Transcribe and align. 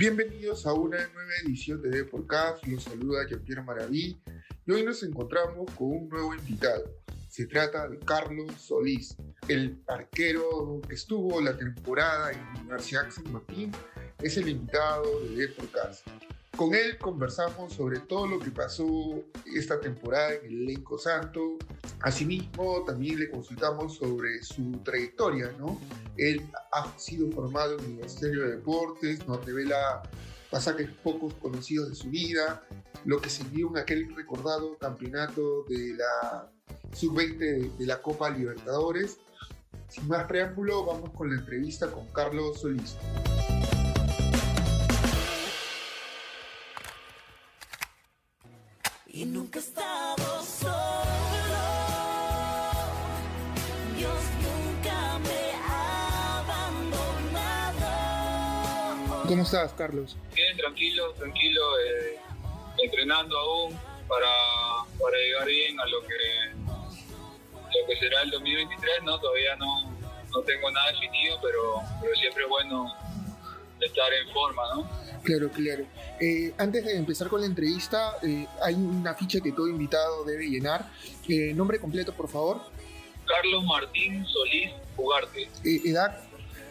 Bienvenidos 0.00 0.64
a 0.64 0.72
una 0.72 0.96
nueva 0.96 1.30
edición 1.44 1.82
de 1.82 1.90
Deporcast. 1.90 2.66
Los 2.66 2.84
saluda 2.84 3.26
Jean-Pierre 3.28 3.62
Maraví 3.62 4.18
y 4.64 4.72
hoy 4.72 4.82
nos 4.82 5.02
encontramos 5.02 5.70
con 5.72 5.88
un 5.88 6.08
nuevo 6.08 6.34
invitado. 6.34 6.90
Se 7.28 7.44
trata 7.44 7.86
de 7.86 7.98
Carlos 7.98 8.50
Solís, 8.58 9.14
el 9.46 9.78
arquero 9.88 10.80
que 10.88 10.94
estuvo 10.94 11.38
la 11.42 11.54
temporada 11.54 12.32
en 12.32 12.38
la 12.38 12.60
Universidad 12.60 13.10
San 13.10 13.30
Martín. 13.30 13.72
Es 14.22 14.38
el 14.38 14.48
invitado 14.48 15.20
de 15.20 15.36
Deporcast. 15.36 16.06
Con 16.56 16.74
él 16.74 16.98
conversamos 16.98 17.72
sobre 17.72 18.00
todo 18.00 18.26
lo 18.26 18.38
que 18.38 18.50
pasó 18.50 18.84
esta 19.54 19.80
temporada 19.80 20.34
en 20.34 20.46
el 20.46 20.62
elenco 20.62 20.98
santo. 20.98 21.58
Asimismo, 22.02 22.84
también 22.84 23.18
le 23.18 23.30
consultamos 23.30 23.96
sobre 23.96 24.42
su 24.42 24.72
trayectoria, 24.84 25.52
¿no? 25.58 25.80
Él 26.16 26.46
ha 26.72 26.98
sido 26.98 27.30
formado 27.30 27.78
en 27.78 27.84
el 27.84 27.90
Ministerio 27.92 28.42
de 28.42 28.56
Deportes, 28.56 29.26
nos 29.26 29.44
revela 29.44 30.02
pasajes 30.50 30.90
pocos 31.02 31.32
conocidos 31.34 31.88
de 31.90 31.94
su 31.94 32.10
vida, 32.10 32.62
lo 33.04 33.20
que 33.20 33.30
vio 33.50 33.70
en 33.70 33.78
aquel 33.78 34.14
recordado 34.14 34.76
campeonato 34.76 35.64
de 35.68 35.94
la 35.94 36.50
sub-20 36.92 37.76
de 37.76 37.86
la 37.86 38.02
Copa 38.02 38.28
Libertadores. 38.30 39.18
Sin 39.88 40.08
más 40.08 40.26
preámbulo, 40.26 40.84
vamos 40.84 41.10
con 41.10 41.30
la 41.30 41.36
entrevista 41.36 41.90
con 41.90 42.06
Carlos 42.08 42.60
Solís. 42.60 42.96
Y 49.20 49.24
nunca 49.26 49.58
he 49.58 49.62
estado 49.62 50.42
solo. 50.42 50.72
Dios 53.98 54.22
nunca 54.40 55.18
me 55.18 55.52
ha 55.68 56.38
abandonado. 56.38 57.88
¿Cómo 59.28 59.42
estás, 59.42 59.74
Carlos? 59.74 60.16
Bien, 60.34 60.56
tranquilo, 60.56 61.12
tranquilo, 61.18 61.60
eh, 61.80 62.18
entrenando 62.82 63.38
aún 63.38 63.78
para, 64.08 64.32
para 64.98 65.18
llegar 65.18 65.46
bien 65.46 65.78
a 65.78 65.84
lo 65.84 66.00
que 66.00 66.54
lo 67.52 67.86
que 67.86 67.96
será 67.98 68.22
el 68.22 68.30
2023, 68.30 69.02
¿no? 69.02 69.20
Todavía 69.20 69.54
no, 69.56 69.90
no 70.30 70.40
tengo 70.44 70.70
nada 70.70 70.92
definido, 70.92 71.38
pero, 71.42 71.82
pero 72.00 72.14
siempre 72.14 72.44
es 72.44 72.48
bueno 72.48 72.86
estar 73.80 74.10
en 74.14 74.30
forma, 74.32 74.62
¿no? 74.74 75.09
Claro, 75.22 75.50
claro. 75.50 75.84
Eh, 76.20 76.52
antes 76.58 76.84
de 76.84 76.96
empezar 76.96 77.28
con 77.28 77.40
la 77.40 77.46
entrevista, 77.46 78.16
eh, 78.22 78.46
hay 78.62 78.74
una 78.74 79.14
ficha 79.14 79.40
que 79.40 79.52
todo 79.52 79.68
invitado 79.68 80.24
debe 80.24 80.46
llenar. 80.48 80.90
Eh, 81.28 81.52
nombre 81.54 81.78
completo, 81.78 82.14
por 82.14 82.28
favor. 82.28 82.60
Carlos 83.26 83.64
Martín 83.64 84.26
Solís 84.26 84.72
Ugarte, 84.96 85.48
edad. 85.64 86.18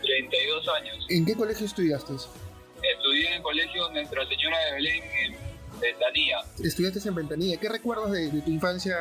32 0.02 0.68
años. 0.70 1.06
¿En 1.10 1.26
qué 1.26 1.36
colegio 1.36 1.66
estudiaste? 1.66 2.14
Estudié 2.14 3.28
en 3.28 3.34
el 3.34 3.42
colegio 3.42 3.90
Nuestra 3.92 4.28
Señora 4.28 4.58
de 4.66 4.74
Belén 4.74 5.04
en 5.04 5.80
Ventanilla. 5.80 6.40
Estudiaste 6.64 7.08
en 7.08 7.16
Ventanilla. 7.16 7.58
¿Qué 7.58 7.70
recuerdas 7.70 8.12
de, 8.12 8.30
de 8.30 8.42
tu 8.42 8.52
infancia 8.52 8.96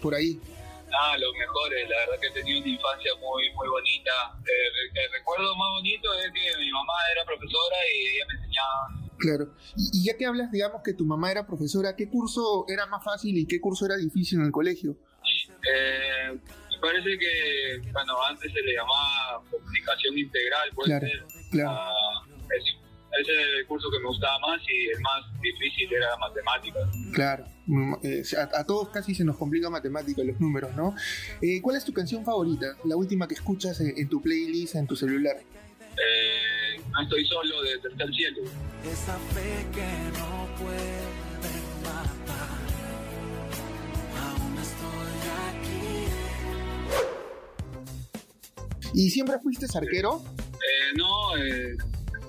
por 0.00 0.14
ahí? 0.14 0.40
Ah, 0.98 1.16
los 1.18 1.32
mejores, 1.34 1.88
la 1.88 1.96
verdad 1.98 2.20
que 2.20 2.26
he 2.28 2.30
tenido 2.30 2.60
una 2.60 2.68
infancia 2.68 3.12
muy 3.20 3.52
muy 3.54 3.68
bonita. 3.68 4.12
Eh, 4.44 5.02
el 5.04 5.12
recuerdo 5.12 5.54
más 5.56 5.70
bonito 5.76 6.12
es 6.14 6.32
que 6.32 6.58
mi 6.58 6.70
mamá 6.70 6.94
era 7.12 7.24
profesora 7.24 7.76
y 7.92 8.16
ella 8.16 8.24
me 8.28 8.34
enseñaba 8.34 9.06
Claro. 9.18 9.54
Y, 9.76 10.04
ya 10.04 10.16
que 10.16 10.26
hablas, 10.26 10.52
digamos, 10.52 10.82
que 10.84 10.92
tu 10.92 11.04
mamá 11.04 11.30
era 11.30 11.46
profesora, 11.46 11.96
¿qué 11.96 12.08
curso 12.08 12.66
era 12.68 12.86
más 12.86 13.02
fácil 13.02 13.36
y 13.38 13.46
qué 13.46 13.60
curso 13.60 13.86
era 13.86 13.96
difícil 13.96 14.40
en 14.40 14.46
el 14.46 14.52
colegio? 14.52 14.96
Eh, 15.72 16.32
me 16.32 16.78
parece 16.80 17.18
que, 17.18 17.80
bueno, 17.92 18.22
antes 18.28 18.52
se 18.52 18.60
le 18.60 18.74
llamaba 18.74 19.42
comunicación 19.50 20.18
integral, 20.18 20.70
puede 20.74 20.88
Claro, 20.90 21.06
ser. 21.06 21.48
claro. 21.50 21.70
Ah, 21.70 22.26
ese, 22.56 22.85
ese 23.20 23.32
es 23.32 23.48
el 23.60 23.66
curso 23.66 23.90
que 23.90 23.98
me 23.98 24.06
gustaba 24.06 24.38
más 24.40 24.60
y 24.68 24.88
el 24.88 25.00
más 25.00 25.24
difícil 25.40 25.92
era 25.92 26.16
matemáticas. 26.18 26.88
Claro. 27.12 27.44
Mm, 27.66 27.94
eh, 28.02 28.22
a, 28.38 28.60
a 28.60 28.64
todos 28.64 28.88
casi 28.90 29.14
se 29.14 29.24
nos 29.24 29.36
complica 29.36 29.68
matemática, 29.70 30.22
los 30.22 30.38
números, 30.40 30.74
¿no? 30.76 30.94
Eh, 31.42 31.60
¿Cuál 31.60 31.76
es 31.76 31.84
tu 31.84 31.92
canción 31.92 32.24
favorita? 32.24 32.76
La 32.84 32.96
última 32.96 33.26
que 33.26 33.34
escuchas 33.34 33.80
en, 33.80 33.94
en 33.96 34.08
tu 34.08 34.22
playlist, 34.22 34.76
en 34.76 34.86
tu 34.86 34.94
celular. 34.96 35.36
Eh, 35.38 36.80
no 36.92 37.02
estoy 37.02 37.24
solo 37.26 37.62
de 37.62 37.78
Tercer 37.78 38.08
Cielo. 38.14 38.42
Esa 38.84 39.18
fe 39.34 39.66
que 39.72 40.18
no 40.18 40.46
puede 40.56 41.02
matar. 41.82 42.06
Aún 44.22 44.58
estoy 44.58 45.18
aquí. 45.48 46.06
¿Y 48.94 49.10
siempre 49.10 49.38
fuiste 49.42 49.66
arquero? 49.76 50.22
Eh, 50.54 50.92
no, 50.96 51.36
eh, 51.36 51.76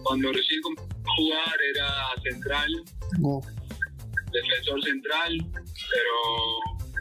cuando 0.04 0.32
recién 0.32 0.62
jugar 0.64 1.56
era 1.74 1.88
central, 2.24 2.72
No. 3.20 3.42
defensor 4.32 4.82
central, 4.84 5.38
pero 5.54 6.16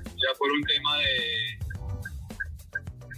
ya 0.03 0.39
por 0.39 0.51
un 0.51 0.62
tema 0.62 0.97
de, 0.99 1.59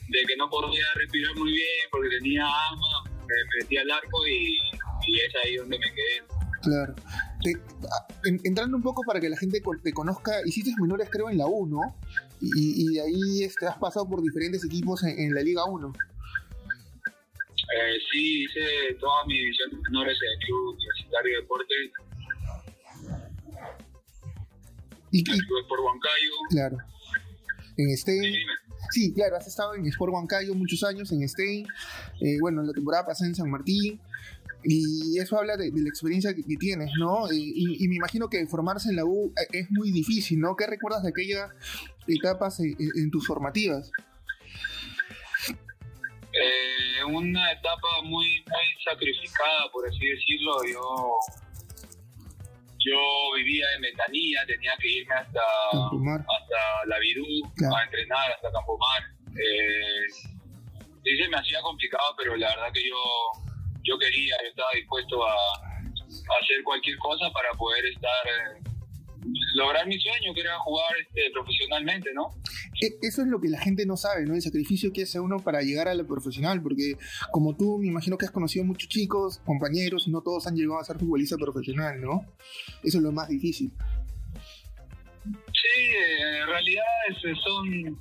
de 0.09 0.19
que 0.27 0.37
no 0.37 0.49
podía 0.51 0.85
respirar 0.97 1.35
muy 1.37 1.51
bien 1.53 1.89
porque 1.91 2.09
tenía 2.19 2.47
asma, 2.47 3.11
me 3.21 3.61
metí 3.63 3.77
al 3.77 3.91
arco 3.91 4.27
y, 4.27 4.59
y 5.07 5.21
es 5.21 5.35
ahí 5.45 5.57
donde 5.57 5.79
me 5.79 5.87
quedé. 5.87 6.23
Claro. 6.63 6.95
Te- 7.43 8.29
en- 8.29 8.41
entrando 8.45 8.77
un 8.77 8.83
poco 8.83 9.03
para 9.07 9.21
que 9.21 9.29
la 9.29 9.37
gente 9.37 9.63
te 9.83 9.93
conozca, 9.93 10.33
hiciste 10.45 10.73
menores 10.81 11.09
creo 11.11 11.31
en 11.31 11.39
la 11.39 11.47
1 11.47 11.97
y, 12.41 12.83
y 12.85 12.95
de 12.95 13.01
ahí 13.03 13.45
este, 13.45 13.67
has 13.67 13.79
pasado 13.79 14.09
por 14.09 14.23
diferentes 14.23 14.65
equipos 14.65 15.03
en, 15.05 15.19
en 15.19 15.35
la 15.35 15.43
Liga 15.43 15.65
1. 15.67 15.93
Eh, 17.71 17.99
sí, 18.11 18.45
hice 18.45 18.95
toda 18.99 19.27
mi 19.27 19.39
división 19.39 19.71
de 19.71 19.77
menores 19.91 20.19
en 20.23 20.31
el 20.41 20.47
Club 20.47 20.75
Universitario 20.75 21.35
de 21.37 21.41
Deportes, 21.43 21.91
Y, 25.11 25.25
Club 25.25 25.61
Sport 25.63 25.83
Huancayo. 25.83 26.33
claro. 26.51 26.79
En 27.77 27.97
Stein, 27.97 28.35
Sí, 28.91 29.13
claro, 29.13 29.37
has 29.37 29.47
estado 29.47 29.75
en 29.75 29.85
Sport 29.87 30.13
Huancayo 30.15 30.55
muchos 30.55 30.83
años, 30.83 31.13
en 31.13 31.29
Stein, 31.29 31.67
eh, 32.21 32.39
bueno, 32.41 32.63
la 32.63 32.73
temporada 32.73 33.05
pasada 33.07 33.29
en 33.29 33.35
San 33.35 33.51
Martín, 33.51 34.01
y 34.65 35.19
eso 35.19 35.37
habla 35.39 35.57
de, 35.57 35.71
de 35.71 35.81
la 35.83 35.89
experiencia 35.89 36.35
que, 36.35 36.43
que 36.43 36.57
tienes, 36.57 36.91
¿no? 36.99 37.31
Y, 37.31 37.53
y- 37.55 37.85
y 37.85 37.89
me 37.89 37.97
imagino 37.97 38.29
que 38.31 38.45
formarse 38.47 38.89
en 38.89 38.97
la 38.97 39.05
U 39.05 39.33
eh, 39.37 39.47
es 39.61 39.71
muy 39.71 39.93
difícil, 39.93 40.41
¿no? 40.41 40.57
¿Qué 40.57 40.67
recuerdas 40.67 41.03
de 41.03 41.11
aquellas 41.11 41.51
etapas 42.07 42.61
en- 42.61 42.77
en 42.79 43.11
tus 43.11 43.27
formativas? 43.27 43.91
Eh, 46.33 46.78
una 47.15 47.53
etapa 47.53 47.89
muy, 48.03 48.45
muy 48.47 48.83
sacrificada, 48.85 49.71
por 49.73 49.87
así 49.89 50.07
decirlo. 50.07 50.57
Yo, 50.73 51.17
yo 52.79 52.97
vivía 53.37 53.67
en 53.75 53.83
Ventanilla, 53.83 54.47
tenía 54.47 54.73
que 54.81 54.89
irme 54.89 55.15
hasta, 55.15 55.41
hasta 55.71 56.87
la 56.87 56.99
Virú 56.99 57.25
Claro. 57.57 57.77
a 57.77 57.85
entrenar, 57.85 58.33
hasta 58.33 58.51
Campomar. 58.53 59.03
Eh, 59.37 60.07
sí 61.05 61.17
se 61.23 61.29
me 61.29 61.37
hacía 61.37 61.61
complicado, 61.63 62.15
pero 62.17 62.37
la 62.37 62.49
verdad 62.49 62.73
que 62.73 62.89
yo, 62.89 62.97
yo 63.85 63.99
quería, 63.99 64.35
yo 64.43 64.49
estaba 64.49 64.71
dispuesto 64.75 65.27
a, 65.27 65.33
a 65.33 66.35
hacer 66.43 66.63
cualquier 66.65 66.97
cosa 66.99 67.31
para 67.33 67.51
poder 67.53 67.85
estar, 67.87 68.27
eh, 68.27 68.63
lograr 69.55 69.87
mi 69.87 69.99
sueño, 69.99 70.33
que 70.35 70.41
era 70.41 70.59
jugar 70.61 70.91
este, 71.01 71.31
profesionalmente, 71.33 72.11
¿no? 72.15 72.31
E- 72.81 72.99
Eso 73.03 73.23
es 73.23 73.29
lo 73.29 73.41
que 73.41 73.49
la 73.49 73.61
gente 73.61 73.85
no 73.87 73.97
sabe, 73.97 74.25
¿no? 74.25 74.35
El 74.35 74.43
sacrificio 74.43 74.93
que 74.93 75.03
hace 75.03 75.19
uno 75.21 75.39
para 75.39 75.63
llegar 75.63 75.89
a 75.89 75.95
lo 75.95 76.07
profesional, 76.07 76.63
porque 76.63 76.95
como 77.33 77.57
tú, 77.57 77.79
me 77.79 77.89
imagino 77.89 78.17
que 78.19 78.27
has 78.27 78.31
conocido 78.31 78.65
muchos 78.65 78.89
chicos, 78.89 79.39
compañeros, 79.45 80.07
y 80.07 80.11
no 80.11 80.21
todos 80.23 80.47
han 80.47 80.55
llegado 80.57 80.79
a 80.81 80.85
ser 80.85 80.99
futbolista 80.99 81.37
profesional, 81.37 82.01
¿no? 82.01 82.25
Eso 82.83 82.99
es 82.99 83.03
lo 83.05 83.13
más 83.13 83.29
difícil. 83.29 83.73
Sí, 85.25 85.81
eh, 85.95 86.41
en 86.43 86.47
realidad 86.47 86.85
es- 87.09 87.39
son, 87.43 88.01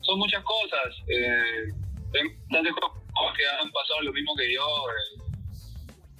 son 0.00 0.18
muchas 0.18 0.42
cosas. 0.44 0.94
Eh, 1.08 1.72
jugadores 2.10 2.72
que 3.36 3.46
han 3.62 3.70
pasado 3.70 4.02
lo 4.02 4.12
mismo 4.12 4.34
que 4.36 4.52
yo. 4.52 4.60
eh, 4.62 5.22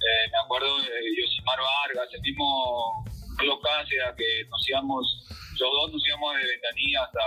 eh, 0.01 0.29
me 0.31 0.37
acuerdo 0.43 0.77
de 0.81 0.89
Yosimar 1.15 1.59
Vargas, 1.59 2.07
el 2.13 2.21
mismo 2.21 3.05
Carlos 3.37 3.59
Cáceres, 3.63 4.15
que 4.17 4.45
nos 4.49 4.69
íbamos, 4.69 5.27
los 5.59 5.71
dos 5.71 5.91
nos 5.93 6.07
íbamos 6.07 6.35
de 6.35 6.47
Ventanilla 6.47 7.03
hasta, 7.03 7.25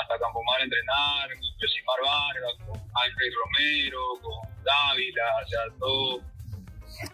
hasta 0.00 0.18
Campomar 0.18 0.60
a 0.60 0.64
entrenar, 0.64 1.28
con 1.28 1.48
Yosimar 1.60 2.00
Vargas, 2.04 2.54
con 2.66 2.76
Ángel 2.78 3.32
Romero, 3.34 4.00
con 4.22 4.64
Dávila, 4.64 5.28
o 5.44 5.48
sea, 5.48 5.60
todo, 5.78 6.20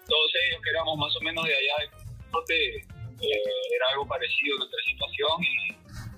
todos 0.07 0.31
ellos 0.47 0.61
que 0.63 0.71
éramos 0.71 0.99
más 0.99 1.15
o 1.17 1.21
menos 1.21 1.45
de 1.45 1.55
allá 1.55 1.75
del 1.81 2.31
norte, 2.33 2.77
eh, 2.77 3.77
era 3.77 3.87
algo 3.93 4.07
parecido 4.07 4.57
a 4.57 4.59
nuestra 4.59 4.81
situación, 4.85 5.45
y, 5.45 5.73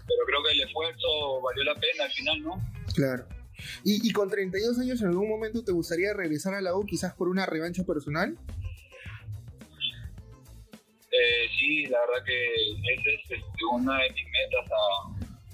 pero 0.07 0.21
creo 0.27 0.43
que 0.45 0.53
el 0.53 0.61
esfuerzo 0.63 1.41
valió 1.43 1.65
la 1.65 1.75
pena 1.75 2.05
al 2.05 2.13
final, 2.13 2.43
¿no? 2.43 2.55
Claro. 2.95 3.27
Y, 3.85 4.07
y 4.07 4.13
con 4.13 4.29
32 4.29 4.79
años, 4.79 5.01
¿en 5.03 5.09
algún 5.09 5.29
momento 5.29 5.65
te 5.65 5.73
gustaría 5.73 6.13
regresar 6.15 6.55
a 6.55 6.61
la 6.61 6.75
U 6.75 6.85
quizás 6.85 7.15
por 7.15 7.29
una 7.29 7.47
revancha 7.47 7.85
personal? 7.85 8.37
Sí, 11.63 11.87
la 11.87 12.01
verdad 12.01 12.25
que 12.27 12.55
esa 12.55 13.09
es 13.15 13.23
este, 13.31 13.65
una 13.71 13.95
de 14.03 14.11
mis 14.11 14.27
metas 14.27 14.67
a, 14.67 14.85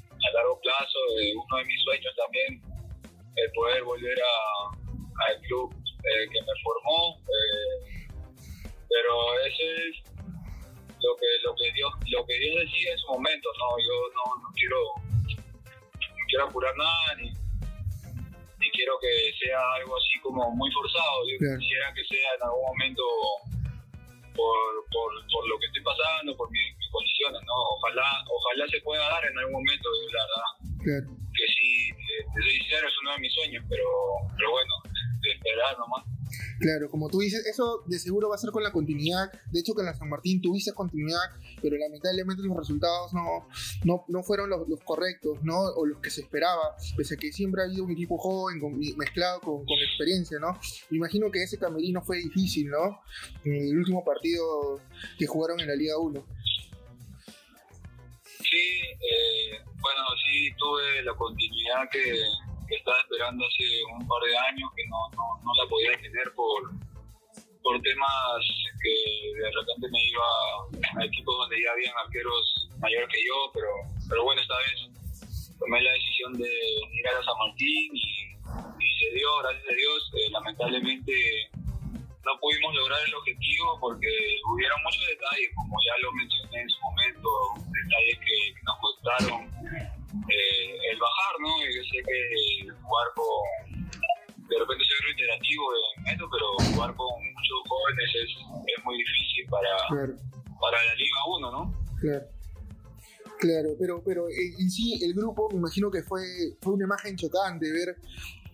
a 0.08 0.32
largo 0.34 0.58
plazo, 0.60 0.98
eh, 1.20 1.36
uno 1.36 1.56
de 1.58 1.64
mis 1.66 1.80
sueños 1.84 2.14
también, 2.16 2.62
el 3.36 3.50
poder 3.52 3.82
volver 3.84 4.18
a- 4.18 5.28
al 5.28 5.40
club 5.42 5.68
eh, 5.84 6.24
que 6.32 6.40
me 6.40 6.54
formó. 6.64 7.20
eh, 7.28 8.08
pero 8.88 9.12
eso 9.44 9.62
es 9.84 9.94
lo 11.04 11.12
que 11.20 11.28
lo 11.44 11.54
que 11.54 11.70
Dios 11.72 11.92
lo 12.08 12.24
que 12.26 12.38
Dios 12.38 12.56
decía 12.64 12.92
en 12.92 12.98
su 12.98 13.06
momento 13.08 13.48
no 13.60 13.68
yo 13.84 13.96
no, 14.16 14.24
no 14.42 14.48
quiero 14.56 14.80
no 16.00 16.24
quiero 16.28 16.44
apurar 16.48 16.74
nada 16.76 17.14
ni, 17.20 17.28
ni 18.58 18.70
quiero 18.72 18.98
que 18.98 19.12
sea 19.38 19.60
algo 19.76 19.94
así 19.96 20.18
como 20.22 20.50
muy 20.56 20.70
forzado 20.72 21.20
yo 21.28 21.36
quisiera 21.60 21.92
que 21.94 22.04
sea 22.04 22.34
en 22.34 22.42
algún 22.42 22.64
momento 22.64 23.02
por, 24.38 24.62
por, 24.94 25.10
por 25.34 25.42
lo 25.50 25.58
que 25.58 25.66
estoy 25.66 25.82
pasando 25.82 26.30
por 26.38 26.46
mi- 26.54 26.72
mis 26.78 26.90
condiciones 26.94 27.42
no 27.42 27.54
ojalá 27.74 28.06
ojalá 28.30 28.64
se 28.70 28.80
pueda 28.86 29.02
dar 29.10 29.24
en 29.26 29.36
algún 29.38 29.58
momento 29.58 29.88
la 30.14 30.22
verdad. 30.22 30.50
Claro. 30.86 31.06
que 31.34 31.46
sí 31.58 31.90
eh, 31.90 32.22
te 32.32 32.38
soy 32.42 32.54
sincero 32.62 32.86
es 32.88 32.94
uno 33.02 33.10
de 33.12 33.18
mis 33.18 33.34
sueños 33.34 33.62
pero 33.68 33.86
pero 34.38 34.50
bueno 34.54 34.74
de 35.20 35.30
esperar 35.34 35.74
nomás 35.78 36.04
Claro, 36.60 36.90
como 36.90 37.08
tú 37.08 37.20
dices, 37.20 37.44
eso 37.46 37.82
de 37.86 37.98
seguro 37.98 38.28
va 38.28 38.34
a 38.34 38.38
ser 38.38 38.50
con 38.50 38.62
la 38.62 38.72
continuidad. 38.72 39.30
De 39.50 39.60
hecho, 39.60 39.74
que 39.74 39.80
en 39.80 39.86
la 39.86 39.94
San 39.94 40.08
Martín 40.08 40.40
tuviste 40.40 40.72
continuidad, 40.72 41.20
pero 41.62 41.76
lamentablemente 41.76 42.42
los 42.42 42.56
resultados 42.56 43.12
no, 43.12 43.48
no, 43.84 44.04
no 44.08 44.22
fueron 44.22 44.50
los, 44.50 44.60
correctos, 44.84 45.38
¿no? 45.42 45.58
O 45.58 45.86
los 45.86 46.00
que 46.00 46.10
se 46.10 46.20
esperaba, 46.22 46.76
pese 46.96 47.14
a 47.14 47.16
que 47.16 47.32
siempre 47.32 47.62
ha 47.62 47.64
habido 47.66 47.84
un 47.84 47.90
equipo 47.92 48.18
joven 48.18 48.60
con- 48.60 48.78
mezclado 48.96 49.40
con, 49.40 49.64
con 49.64 49.78
experiencia, 49.88 50.38
¿no? 50.38 50.58
Imagino 50.90 51.30
que 51.30 51.42
ese 51.42 51.58
camerino 51.58 52.02
fue 52.02 52.18
difícil, 52.18 52.68
¿no? 52.68 53.00
El 53.44 53.76
último 53.78 54.04
partido 54.04 54.80
que 55.18 55.26
jugaron 55.26 55.60
en 55.60 55.68
la 55.68 55.74
Liga 55.74 55.98
1. 55.98 56.24
Sí, 58.40 58.56
eh, 58.56 59.58
bueno, 59.80 60.00
sí 60.24 60.50
tuve 60.56 61.02
la 61.02 61.14
continuidad 61.14 61.88
que, 61.90 62.14
que 62.68 62.76
estaba 62.76 63.00
esperando 63.00 63.44
hace 63.46 63.64
un 63.96 64.06
par 64.06 64.22
de 64.22 64.36
años, 64.36 64.70
que 64.76 64.84
no, 64.88 65.00
no, 65.16 65.26
no 65.42 65.50
la 65.56 65.68
podía 65.68 65.96
tener 66.00 66.32
por, 66.34 66.70
por 67.62 67.80
temas 67.82 68.40
que 68.82 68.94
de 69.40 69.50
repente 69.50 69.88
me 69.90 70.02
iba 70.04 70.28
a 71.00 71.04
equipos 71.04 71.36
donde 71.38 71.56
ya 71.62 71.72
habían 71.72 71.96
arqueros 71.96 72.68
mayor 72.78 73.08
que 73.08 73.18
yo, 73.26 73.50
pero, 73.54 73.72
pero 74.08 74.24
bueno, 74.24 74.40
esta 74.40 74.56
vez 74.58 75.56
tomé 75.58 75.82
la 75.82 75.92
decisión 75.92 76.32
de 76.34 76.48
ir 76.48 77.08
a 77.08 77.24
San 77.24 77.38
Martín 77.38 77.90
y, 77.96 78.36
y 78.36 78.88
se 79.00 79.14
dio, 79.16 79.28
gracias 79.42 79.64
a 79.68 79.74
Dios, 79.74 80.10
eh, 80.14 80.30
lamentablemente 80.30 81.12
no 82.24 82.38
pudimos 82.40 82.74
lograr 82.74 83.00
el 83.06 83.14
objetivo 83.14 83.78
porque 83.80 84.12
imagino 105.68 105.90
que 105.90 106.02
fue, 106.02 106.24
fue 106.62 106.72
una 106.72 106.84
imagen 106.84 107.16
chocante 107.16 107.70
ver 107.70 107.96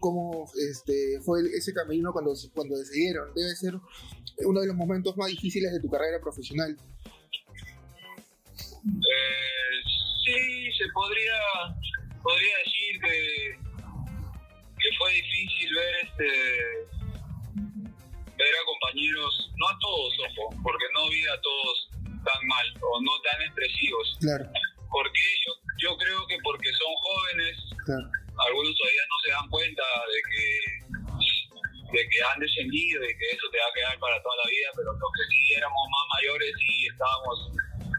cómo 0.01 0.51
este, 0.69 1.21
fue 1.23 1.41
ese 1.57 1.73
camerino 1.73 2.13
cuando, 2.13 2.35
cuando 2.53 2.77
decidieron. 2.77 3.33
Debe 3.35 3.55
ser 3.55 3.75
uno 4.45 4.61
de 4.61 4.67
los 4.67 4.77
momentos 4.77 5.17
más 5.17 5.29
difíciles 5.29 5.73
de 5.73 5.81
tu 5.81 5.89
carrera 5.89 6.21
profesional. 6.21 6.77
Eh, 8.85 9.77
sí, 10.25 10.73
se 10.77 10.85
podría, 10.93 11.39
podría 12.23 12.57
decir 12.67 13.01
que, 13.01 13.59
que 14.77 14.97
fue 14.99 15.13
difícil 15.13 15.75
ver 15.75 15.95
este 16.03 16.29
ver 18.37 18.51
a 18.51 18.65
compañeros, 18.67 19.53
no 19.57 19.69
a 19.69 19.79
todos, 19.79 20.13
ojo, 20.27 20.51
porque 20.65 20.85
no 20.93 21.09
vi 21.09 21.23
a 21.23 21.41
todos 21.41 21.89
tan 22.03 22.47
mal 22.49 22.67
o 22.83 23.01
no 23.01 23.13
tan 23.23 23.43
expresivos. 23.43 24.19
Claro, 24.21 24.45
¿Por 24.91 25.13
qué? 25.13 25.35
Yo, 25.79 25.97
creo 25.99 26.26
que 26.26 26.38
porque 26.43 26.71
son 26.73 26.93
jóvenes, 27.03 27.55
claro, 27.85 28.06
algunos 28.47 28.75
todavía 28.76 29.05
no 29.11 29.17
se 29.25 29.31
dan 29.31 29.49
cuenta 29.50 29.82
de 29.82 30.21
que 30.31 30.47
de 31.94 32.03
que 32.11 32.19
han 32.26 32.41
descendido 32.41 33.05
y 33.05 33.15
que 33.15 33.26
eso 33.31 33.47
te 33.55 33.59
va 33.62 33.71
a 33.71 33.75
quedar 33.75 33.97
para 34.03 34.19
toda 34.23 34.35
la 34.43 34.50
vida, 34.50 34.69
pero 34.75 34.91
los 34.99 35.11
que 35.15 35.25
sí 35.31 35.55
éramos 35.55 35.85
más 35.94 36.06
mayores 36.19 36.50
y 36.59 36.87
estábamos 36.91 37.37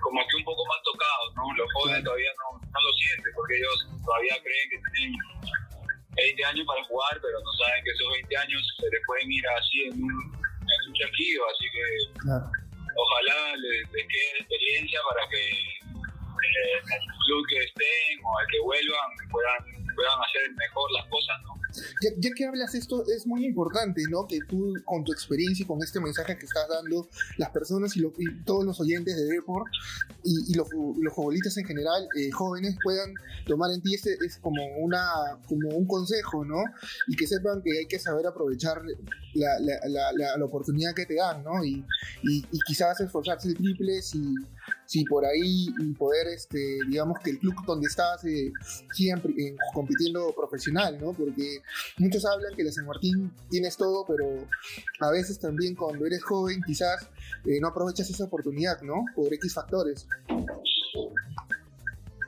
como 0.03 0.19
que 0.27 0.35
un 0.35 0.43
poco 0.43 0.67
más 0.67 0.83
tocados, 0.83 1.31
¿no? 1.35 1.43
Los 1.55 1.71
jóvenes 1.71 2.03
Claro. 2.03 2.11
todavía 2.11 2.33
no, 2.43 2.47
no 2.59 2.79
lo 2.83 2.91
sienten 2.93 3.31
porque 3.33 3.55
ellos 3.55 3.77
todavía 4.03 4.35
creen 4.43 4.67
que 4.69 4.79
tienen 4.91 5.13
20 6.15 6.45
años 6.45 6.65
para 6.67 6.83
jugar, 6.85 7.15
pero 7.23 7.39
no 7.39 7.51
saben 7.55 7.83
que 7.83 7.91
esos 7.91 8.09
20 8.13 8.37
años 8.37 8.61
se 8.79 8.87
les 8.91 9.01
pueden 9.07 9.31
ir 9.31 9.45
así 9.47 9.77
en 9.87 9.93
un, 10.03 10.15
en 10.35 10.81
un 10.85 10.95
así 10.95 11.65
que 11.71 11.85
claro. 12.19 12.45
ojalá 12.95 13.55
les, 13.57 13.79
les 13.91 14.05
quede 14.07 14.39
experiencia 14.43 14.99
para 15.09 15.23
que 15.29 15.41
eh, 16.45 16.77
el 16.85 17.05
club 17.25 17.41
que 17.49 17.57
estén 17.65 18.25
o 18.25 18.37
al 18.37 18.45
que 18.47 18.59
vuelvan 18.63 19.09
puedan, 19.31 19.85
puedan 19.95 20.17
hacer 20.23 20.51
mejor 20.55 20.91
las 20.91 21.05
cosas, 21.09 21.35
¿no? 21.43 21.55
Ya, 22.01 22.09
ya 22.17 22.29
que 22.33 22.45
hablas 22.45 22.73
esto, 22.73 23.03
es 23.07 23.27
muy 23.27 23.45
importante, 23.45 24.01
¿no? 24.09 24.27
Que 24.27 24.39
tú, 24.47 24.73
con 24.85 25.03
tu 25.03 25.11
experiencia 25.11 25.63
y 25.63 25.67
con 25.67 25.81
este 25.83 25.99
mensaje 25.99 26.37
que 26.37 26.45
estás 26.45 26.69
dando, 26.69 27.07
las 27.37 27.49
personas 27.49 27.97
y, 27.97 27.99
lo- 27.99 28.13
y 28.17 28.43
todos 28.45 28.63
los 28.63 28.79
oyentes 28.79 29.15
de 29.17 29.25
Deport 29.25 29.67
y, 30.23 30.51
y 30.51 30.55
los, 30.55 30.69
los 30.71 31.13
futbolistas 31.13 31.57
en 31.57 31.65
general, 31.65 32.07
eh, 32.17 32.31
jóvenes, 32.31 32.77
puedan 32.81 33.13
tomar 33.45 33.71
en 33.71 33.81
ti 33.81 33.93
este 33.93 34.13
es 34.25 34.37
como 34.37 34.63
una 34.77 35.37
como 35.47 35.67
un 35.69 35.85
consejo, 35.85 36.45
¿no? 36.45 36.63
Y 37.07 37.15
que 37.17 37.27
sepan 37.27 37.61
que 37.61 37.79
hay 37.79 37.85
que 37.87 37.99
saber 37.99 38.25
aprovechar 38.25 38.81
la, 39.33 39.59
la, 39.59 40.11
la- 40.13 40.37
la 40.37 40.45
oportunidad 40.45 40.93
que 40.95 41.05
te 41.05 41.15
dan, 41.15 41.43
¿no? 41.43 41.63
Y, 41.65 41.83
y, 42.23 42.37
y 42.51 42.59
quizás 42.65 42.99
esforzarse 43.01 43.49
el 43.49 43.55
triple 43.55 44.01
si, 44.01 44.35
si 44.85 45.03
por 45.05 45.25
ahí 45.25 45.67
poder, 45.97 46.27
este, 46.27 46.57
digamos, 46.87 47.19
que 47.19 47.31
el 47.31 47.39
club 47.39 47.55
donde 47.65 47.87
estás 47.87 48.23
eh, 48.25 48.51
eh, 48.99 49.55
compitiendo 49.73 50.33
profesional, 50.33 50.99
¿no? 50.99 51.13
Porque 51.13 51.61
muchos 51.97 52.25
hablan 52.25 52.55
que 52.55 52.63
la 52.63 52.71
San 52.71 52.85
Martín 52.85 53.31
tienes 53.49 53.77
todo, 53.77 54.05
pero 54.07 54.47
a 54.99 55.11
veces 55.11 55.39
también 55.39 55.75
cuando 55.75 56.05
eres 56.05 56.23
joven 56.23 56.63
quizás 56.65 57.09
eh, 57.45 57.59
no 57.59 57.67
aprovechas 57.69 58.09
esa 58.09 58.25
oportunidad, 58.25 58.81
¿no? 58.81 59.05
Por 59.15 59.33
X 59.33 59.53
factores. 59.53 60.07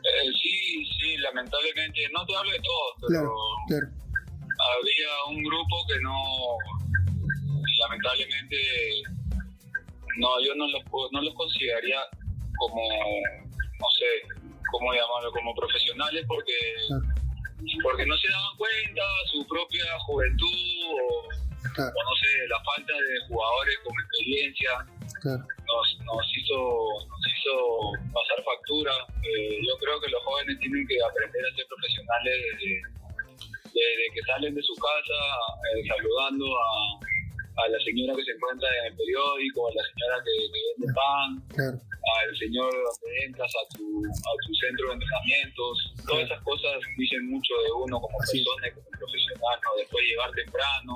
Eh, 0.07 0.31
sí, 0.41 0.85
sí, 0.99 1.17
lamentablemente, 1.17 2.01
no 2.13 2.25
te 2.25 2.35
hablo 2.35 2.51
de 2.51 2.59
todos, 2.59 2.93
pero 3.01 3.09
Claro, 3.09 3.33
claro, 3.67 3.87
había 4.79 5.35
un 5.35 5.43
grupo 5.43 5.75
que 5.87 5.99
no, 6.01 6.13
lamentablemente, 7.81 8.55
no, 10.17 10.41
yo 10.43 10.55
no 10.55 10.67
los, 10.67 10.83
no 11.11 11.21
los 11.21 11.33
consideraría 11.35 11.99
como, 12.57 12.81
no 13.79 13.89
sé, 13.99 14.09
cómo 14.71 14.93
llamarlo, 14.93 15.31
como 15.31 15.53
profesionales 15.55 16.25
porque, 16.27 16.53
Claro. 16.87 17.03
porque 17.83 18.05
no 18.05 18.15
se 18.17 18.27
daban 18.31 18.57
cuenta 18.57 19.03
su 19.31 19.45
propia 19.47 19.85
juventud 20.05 20.69
o, 20.91 21.27
claro, 21.73 21.91
o 21.95 22.01
no 22.03 22.13
sé, 22.21 22.31
la 22.49 22.59
falta 22.63 22.93
de 22.93 23.13
jugadores 23.27 23.75
con 23.83 23.93
experiencia. 24.03 24.71
Claro, 25.21 25.41
nos, 25.41 25.87
nos 26.05 26.25
hizo 26.37 26.57
nos 27.09 27.21
hizo 27.25 27.53
pasar 28.13 28.39
factura. 28.45 28.93
Eh, 29.23 29.57
yo 29.65 29.73
creo 29.79 29.99
que 29.99 30.09
los 30.09 30.21
jóvenes 30.23 30.59
tienen 30.59 30.85
que 30.87 30.97
aprender 31.01 31.41
a 31.45 31.55
ser 31.55 31.65
profesionales 31.67 32.33
desde, 32.53 32.71
desde 33.73 34.05
que 34.13 34.21
salen 34.27 34.53
de 34.55 34.61
su 34.61 34.75
casa, 34.75 35.19
eh, 35.73 35.81
saludando 35.89 36.45
a, 36.45 37.65
a 37.65 37.67
la 37.69 37.79
señora 37.81 38.13
que 38.15 38.23
se 38.23 38.31
encuentra 38.31 38.69
en 38.77 38.85
el 38.91 38.95
periódico, 38.95 39.67
a 39.67 39.71
la 39.73 39.83
señora 39.89 40.15
que, 40.23 40.33
que 40.53 40.59
vende 40.69 40.87
pan, 40.93 41.29
claro, 41.55 41.77
al 42.15 42.37
señor 42.37 42.71
donde 42.71 43.25
entras 43.25 43.51
a 43.51 43.63
tu, 43.75 43.83
a 44.05 44.33
tu 44.45 44.51
centro 44.55 44.87
de 44.87 44.93
entrenamientos. 44.93 45.73
Todas 46.07 46.25
esas 46.25 46.41
cosas 46.43 46.79
dicen 46.97 47.29
mucho 47.29 47.53
de 47.63 47.71
uno 47.83 47.99
como 47.99 48.17
persona 48.17 48.67
y 48.67 48.71
como 48.71 48.89
profesional, 48.91 49.57
¿no? 49.63 49.69
Después 49.77 50.03
llegar 50.05 50.31
temprano, 50.31 50.93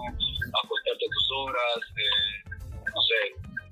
acostarte 0.64 1.06
a 1.06 1.12
tus 1.12 1.28
horas, 1.36 1.80
eh, 1.98 2.36
no 2.96 3.02
sé, 3.02 3.22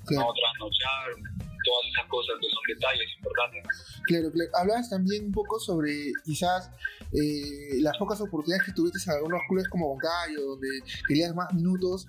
claro. 0.05 0.27
no 0.27 0.33
trasnochar, 0.33 1.39
todas 1.63 1.85
esas 1.91 2.05
cosas 2.07 2.35
que 2.41 2.49
son 2.49 2.63
detalles 2.67 3.09
importantes. 3.17 3.63
Claro, 4.05 4.31
claro. 4.31 4.51
Hablabas 4.55 4.89
también 4.89 5.25
un 5.25 5.31
poco 5.31 5.59
sobre 5.59 6.11
quizás 6.25 6.71
eh, 7.11 7.81
las 7.81 7.97
pocas 7.97 8.21
oportunidades 8.21 8.65
que 8.65 8.73
tuviste 8.73 8.99
en 9.09 9.17
algunos 9.17 9.41
clubes 9.47 9.67
como 9.69 9.89
Boncayo, 9.89 10.41
donde 10.55 10.81
querías 11.07 11.33
más 11.35 11.53
minutos, 11.53 12.05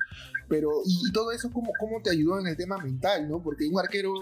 pero 0.50 0.68
y, 0.84 1.12
todo 1.12 1.30
eso, 1.30 1.48
¿cómo, 1.52 1.72
¿cómo 1.78 2.02
te 2.02 2.10
ayudó 2.10 2.40
en 2.40 2.48
el 2.48 2.56
tema 2.56 2.76
mental, 2.78 3.28
no? 3.28 3.40
Porque 3.40 3.68
un 3.68 3.78
arquero, 3.78 4.12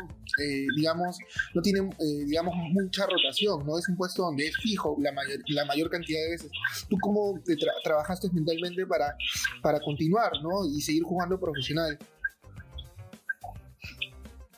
eh, 0.41 0.67
digamos, 0.77 1.17
no 1.55 1.63
tiene, 1.63 1.81
eh, 1.81 2.25
digamos, 2.27 2.55
mucha 2.71 3.07
rotación, 3.07 3.67
¿no? 3.67 3.79
Es 3.79 3.89
un 3.89 3.97
puesto 3.97 4.23
donde 4.23 4.47
es 4.47 4.57
fijo 4.59 4.95
la 5.01 5.11
mayor, 5.13 5.39
la 5.49 5.65
mayor 5.65 5.89
cantidad 5.89 6.21
de 6.21 6.31
veces. 6.33 6.51
¿Tú 6.91 6.99
cómo 7.01 7.41
te 7.45 7.55
tra- 7.55 7.73
trabajaste 7.83 8.29
mentalmente 8.31 8.87
para, 8.87 9.17
para 9.63 9.81
continuar, 9.81 10.33
¿no? 10.43 10.67
Y 10.67 10.83
seguir 10.83 11.03
jugando 11.03 11.41
profesional. 11.41 11.99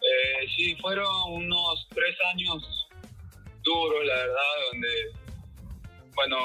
Eh, 0.03 0.49
sí, 0.57 0.75
fueron 0.81 1.07
unos 1.31 1.87
tres 1.91 2.17
años 2.33 2.89
duros, 3.63 4.05
la 4.07 4.15
verdad, 4.17 4.35
donde, 4.73 4.89
bueno, 6.17 6.37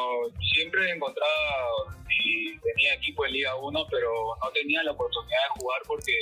siempre 0.53 0.91
encontraba 0.91 1.97
y 2.25 2.59
tenía 2.59 2.93
equipo 2.95 3.25
en 3.25 3.33
Liga 3.33 3.55
1, 3.55 3.87
pero 3.89 4.09
no 4.43 4.51
tenía 4.51 4.83
la 4.83 4.91
oportunidad 4.91 5.37
de 5.53 5.59
jugar 5.61 5.81
porque 5.87 6.13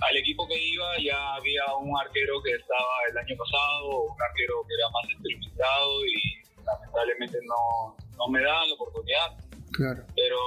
al 0.00 0.16
equipo 0.16 0.46
que 0.48 0.56
iba 0.58 0.86
ya 1.02 1.34
había 1.34 1.62
un 1.76 1.96
arquero 1.98 2.42
que 2.42 2.52
estaba 2.52 2.94
el 3.10 3.18
año 3.18 3.36
pasado, 3.36 4.00
un 4.04 4.22
arquero 4.22 4.54
que 4.66 4.74
era 4.74 4.88
más 4.90 5.04
experimentado 5.10 6.06
y 6.06 6.40
lamentablemente 6.64 7.38
no, 7.44 7.96
no 8.16 8.28
me 8.28 8.42
daban 8.42 8.68
la 8.68 8.74
oportunidad. 8.74 9.36
Claro. 9.72 10.02
Pero 10.16 10.38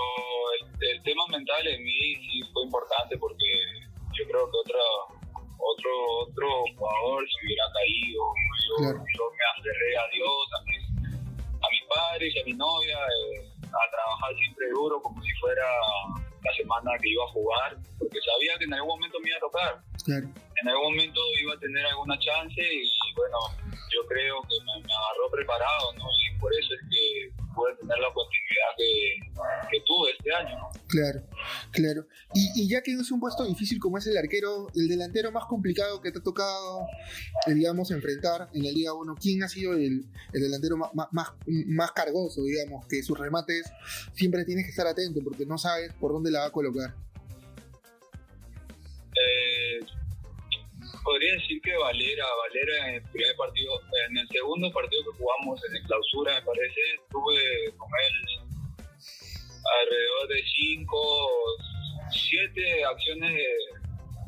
el, 0.59 0.89
el 0.89 1.03
tema 1.03 1.25
mental 1.27 1.67
en 1.67 1.83
mí 1.83 2.15
sí 2.15 2.41
fue 2.51 2.63
importante 2.63 3.17
porque 3.17 3.45
yo 4.13 4.25
creo 4.25 4.45
que 4.51 4.57
otra, 4.57 4.85
otro, 5.57 5.91
otro 6.27 6.47
jugador 6.77 7.25
se 7.29 7.45
hubiera 7.45 7.65
caído. 7.73 8.21
Yo, 8.67 8.75
Claro. 8.77 8.99
yo 9.17 9.23
me 9.31 9.45
aferré 9.59 9.97
a 9.97 10.07
Dios, 10.13 10.45
a 10.53 10.63
mis, 10.65 10.83
a 11.61 11.67
mis 11.69 11.83
padres 11.93 12.35
y 12.35 12.39
a 12.39 12.45
mi 12.45 12.53
novia, 12.53 12.97
eh, 12.97 13.52
a 13.73 13.89
trabajar 13.91 14.35
siempre 14.37 14.69
duro 14.73 15.01
como 15.01 15.21
si 15.23 15.31
fuera 15.41 15.65
la 16.43 16.53
semana 16.53 16.91
que 17.01 17.09
iba 17.09 17.23
a 17.23 17.27
jugar, 17.29 17.77
porque 17.97 18.19
sabía 18.21 18.57
que 18.59 18.65
en 18.65 18.73
algún 18.73 18.89
momento 18.99 19.17
me 19.21 19.29
iba 19.29 19.37
a 19.37 19.41
tocar 19.41 19.81
Claro. 20.05 20.27
en 20.61 20.67
algún 20.69 20.91
momento 20.93 21.19
iba 21.41 21.53
a 21.53 21.59
tener 21.59 21.85
alguna 21.87 22.19
chance 22.19 22.61
y 22.61 22.85
bueno, 23.15 23.37
yo 23.89 24.05
creo 24.07 24.41
que 24.43 24.55
me, 24.65 24.85
me 24.85 24.93
agarró 24.93 25.29
preparado, 25.31 25.93
¿no? 25.97 26.05
Y 26.05 26.37
por 26.39 26.53
eso 26.53 26.73
es 26.75 26.81
que 26.91 27.32
pude 27.53 27.75
tener 27.77 27.97
la 27.97 28.13
continuidad 28.13 28.71
que, 28.77 29.79
tuve 29.85 30.11
este 30.17 30.33
año, 30.33 30.57
¿no? 30.57 30.69
Claro, 30.87 31.21
claro. 31.71 32.07
Y, 32.33 32.51
y 32.55 32.69
ya 32.69 32.81
que 32.81 32.93
es 32.93 33.11
un 33.11 33.19
puesto 33.19 33.45
difícil 33.45 33.79
como 33.79 33.97
es 33.97 34.07
el 34.07 34.17
arquero, 34.17 34.67
el 34.75 34.87
delantero 34.87 35.31
más 35.31 35.45
complicado 35.45 36.01
que 36.01 36.11
te 36.11 36.19
ha 36.19 36.23
tocado, 36.23 36.85
eh, 37.47 37.53
digamos, 37.53 37.91
enfrentar 37.91 38.49
en 38.53 38.63
la 38.63 38.71
Liga 38.71 38.93
1, 38.93 39.15
¿quién 39.19 39.43
ha 39.43 39.49
sido 39.49 39.73
el, 39.73 40.05
el 40.33 40.41
delantero 40.41 40.77
más, 40.77 40.91
más, 41.11 41.29
más 41.67 41.91
cargoso, 41.91 42.43
digamos, 42.43 42.85
que 42.87 43.03
sus 43.03 43.17
remates 43.17 43.71
siempre 44.13 44.45
tienes 44.45 44.65
que 44.65 44.71
estar 44.71 44.87
atento 44.87 45.21
porque 45.23 45.45
no 45.45 45.57
sabes 45.57 45.93
por 45.93 46.13
dónde 46.13 46.31
la 46.31 46.39
va 46.39 46.45
a 46.47 46.51
colocar? 46.51 46.95
Podría 51.03 51.33
decir 51.33 51.61
que 51.61 51.75
Valera, 51.77 52.25
Valera 52.47 52.89
en 52.89 52.95
el 52.95 53.03
primer 53.11 53.35
partido, 53.35 53.71
en 54.09 54.17
el 54.17 54.27
segundo 54.29 54.71
partido 54.71 55.03
que 55.03 55.17
jugamos 55.17 55.59
en 55.69 55.75
el 55.75 55.83
clausura, 55.83 56.35
me 56.39 56.45
parece, 56.45 56.81
tuve 57.11 57.71
con 57.77 57.89
él 57.89 58.15
alrededor 59.81 60.27
de 60.29 60.43
cinco, 60.55 60.99
siete 62.11 62.83
acciones 62.85 63.33
de 63.33 63.47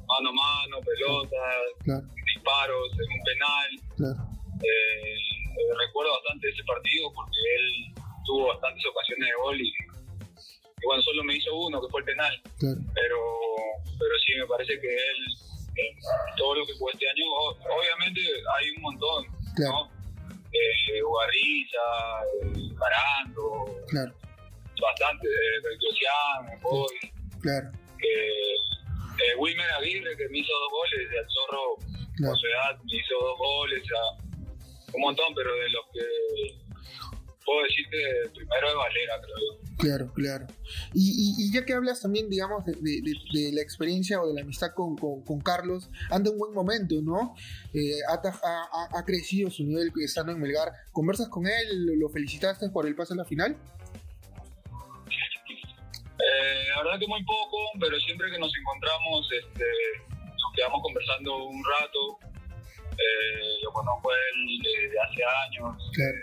mano 0.08 0.30
a 0.30 0.34
mano, 0.34 0.78
pelotas, 0.82 1.56
Claro, 1.84 2.06
disparos, 2.34 2.92
en 2.94 3.12
un 3.12 3.24
penal. 3.24 3.70
claro, 3.98 4.22
Eh, 4.64 5.16
eh, 5.16 5.74
recuerdo 5.88 6.12
bastante 6.14 6.50
ese 6.50 6.64
partido 6.64 7.12
porque 7.14 7.38
él 7.60 7.94
tuvo 8.26 8.48
bastantes 8.48 8.86
ocasiones 8.86 9.28
de 9.30 9.36
gol 9.44 9.62
y, 9.62 9.68
y 9.68 10.86
bueno, 10.86 11.02
solo 11.02 11.24
me 11.24 11.36
hizo 11.36 11.54
uno, 11.56 11.82
que 11.82 11.90
fue 11.90 12.00
el 12.02 12.06
penal, 12.06 12.42
claro, 12.58 12.80
pero, 12.94 13.20
pero 14.00 14.14
sí 14.26 14.34
me 14.40 14.48
parece 14.48 14.80
que 14.80 14.88
él, 14.88 15.20
eh, 15.76 15.96
todo 16.38 16.56
lo 16.56 16.66
que 16.66 16.74
jugó 16.74 16.92
este 16.92 17.10
año, 17.10 17.24
obviamente 17.78 18.22
hay 18.58 18.70
un 18.78 18.82
montón, 18.82 19.26
claro, 19.56 19.72
¿no? 19.72 19.92
Eh, 20.52 21.04
Ugarriza, 21.04 21.80
eh, 22.44 22.76
Carando, 22.80 23.66
claro, 23.88 24.14
bastante, 24.82 25.28
eh, 25.28 25.78
Josian, 25.82 26.62
Boy, 26.62 27.12
claro, 27.42 27.72
eh, 28.00 28.56
eh, 29.24 29.36
Wilmer 29.38 29.70
Aguirre 29.72 30.16
que 30.18 30.30
me 30.30 30.40
hizo 30.40 30.54
dos 30.54 30.72
goles, 30.72 31.10
al 31.20 31.28
Zorro 31.32 31.76
claro. 32.18 32.80
me 32.84 32.98
hizo 32.98 33.16
dos 33.20 33.38
goles, 33.38 33.84
sea, 33.88 34.26
un 34.94 35.02
montón, 35.02 35.34
pero 35.36 35.54
de 35.56 35.70
los 35.70 35.86
que 35.94 36.66
puedo 37.46 37.64
decir 37.64 37.86
que 37.90 38.02
el 38.24 38.32
primero 38.32 38.68
es 38.68 38.76
Valera, 38.76 39.22
creo 39.22 39.36
yo. 39.38 39.65
Claro, 39.78 40.12
claro. 40.14 40.48
Y, 40.94 41.36
y- 41.38 41.48
y 41.50 41.54
ya 41.54 41.66
que 41.66 41.74
hablas 41.74 42.02
también, 42.02 42.30
digamos, 42.30 42.66
de, 42.66 42.74
de- 42.74 43.02
de- 43.34 43.52
la 43.52 43.62
experiencia 43.62 44.22
o 44.22 44.28
de 44.28 44.34
la 44.34 44.42
amistad 44.42 44.70
con, 44.74 44.96
con- 44.96 45.22
con 45.24 45.42
Carlos, 45.42 45.90
anda 46.10 46.32
un 46.32 46.38
buen 46.38 46.54
momento, 46.54 46.96
¿no? 47.02 47.36
Eh, 47.74 48.00
ha, 48.10 48.14
ha- 48.14 48.90
ha- 48.98 49.04
crecido 49.06 49.52
su 49.52 49.64
nivel 49.66 49.92
estando 50.02 50.32
en 50.32 50.40
Melgar. 50.40 50.72
¿Conversas 50.94 51.28
con 51.28 51.46
él? 51.46 51.86
¿Lo 52.00 52.10
felicitaste 52.10 52.70
por 52.70 52.88
el 52.88 52.96
paso 52.96 53.14
a 53.16 53.18
la 53.18 53.26
final? 53.26 53.58
Eh, 56.18 56.68
la 56.76 56.84
verdad 56.84 57.00
que 57.00 57.08
muy 57.08 57.24
poco, 57.26 57.58
pero 57.80 58.00
siempre 58.00 58.32
que 58.32 58.40
nos 58.40 58.52
encontramos 58.58 59.28
este, 59.32 59.66
nos 60.16 60.54
quedamos 60.56 60.82
conversando 60.82 61.46
un 61.48 61.62
rato. 61.80 62.20
Eh, 62.98 63.60
lo 63.62 63.74
conozco 63.74 64.10
a 64.10 64.14
él 64.16 64.60
desde 64.64 64.96
hace 65.02 65.22
años, 65.46 65.92
Claro, 65.94 66.18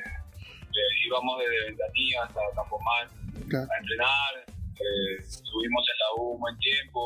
eh, 0.73 1.07
íbamos 1.07 1.39
desde 1.41 1.67
Ventanilla 1.67 2.23
hasta 2.25 2.41
Campomar 2.57 3.11
claro, 3.53 3.69
a 3.69 3.79
entrenar, 3.79 4.33
eh, 4.49 5.17
estuvimos 5.21 5.85
en 5.85 5.97
la 6.01 6.09
U 6.17 6.23
un 6.35 6.41
buen 6.41 6.57
tiempo, 6.59 7.01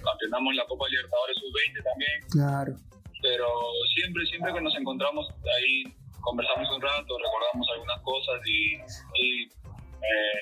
campeonamos 0.00 0.54
la 0.56 0.64
Copa 0.66 0.88
Libertadores 0.88 1.36
Sub-20 1.36 1.84
también. 1.84 2.16
claro, 2.32 2.72
pero 3.20 3.48
siempre, 3.94 4.26
siempre 4.26 4.52
que 4.52 4.60
nos 4.60 4.74
encontramos 4.74 5.28
ahí, 5.56 5.84
conversamos 6.20 6.68
un 6.74 6.82
rato, 6.82 7.12
recordamos 7.18 7.66
algunas 7.72 8.00
cosas 8.02 8.40
y, 8.46 8.80
y, 9.20 9.44
eh, 9.44 10.40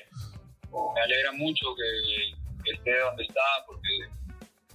me 0.71 1.01
alegra 1.01 1.31
mucho 1.33 1.75
que, 1.75 2.33
que 2.63 2.71
esté 2.71 2.99
donde 2.99 3.23
está 3.23 3.41
porque, 3.67 4.09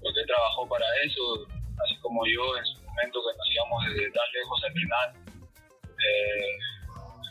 porque 0.00 0.20
él 0.20 0.26
trabajó 0.26 0.68
para 0.68 0.86
eso, 1.04 1.46
así 1.84 1.96
como 2.00 2.24
yo 2.26 2.56
en 2.58 2.66
su 2.66 2.82
momento 2.82 3.20
que 3.24 3.38
nos 3.38 3.48
íbamos 3.50 3.84
desde 3.88 4.10
tan 4.12 4.28
lejos 4.32 4.64
a 4.64 4.66
entrenar. 4.68 5.08
Eh, 5.96 6.58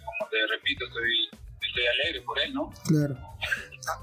como 0.06 0.30
te 0.30 0.48
repito, 0.48 0.86
estoy, 0.86 1.30
estoy 1.76 1.88
alegre 1.88 2.22
por 2.22 2.40
él, 2.40 2.54
¿no? 2.54 2.72
claro. 2.88 3.18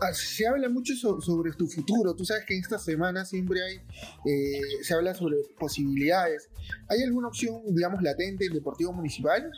Ah, 0.00 0.12
Se 0.12 0.46
habla 0.46 0.68
mucho 0.68 0.94
so- 0.94 1.20
sobre 1.20 1.52
tu 1.52 1.66
futuro. 1.66 2.14
Tú 2.14 2.24
sabes 2.24 2.44
que 2.46 2.54
en 2.54 2.60
esta 2.60 2.78
semana 2.78 3.24
siempre 3.24 3.60
hay, 3.62 3.76
eh, 4.24 4.60
se 4.82 4.94
habla 4.94 5.12
sobre 5.14 5.38
posibilidades. 5.58 6.50
¿Hay 6.88 7.02
alguna 7.02 7.28
opción, 7.28 7.60
digamos, 7.74 8.00
latente 8.02 8.46
en 8.46 8.52
Deportivo 8.52 8.92
Municipal? 8.92 9.50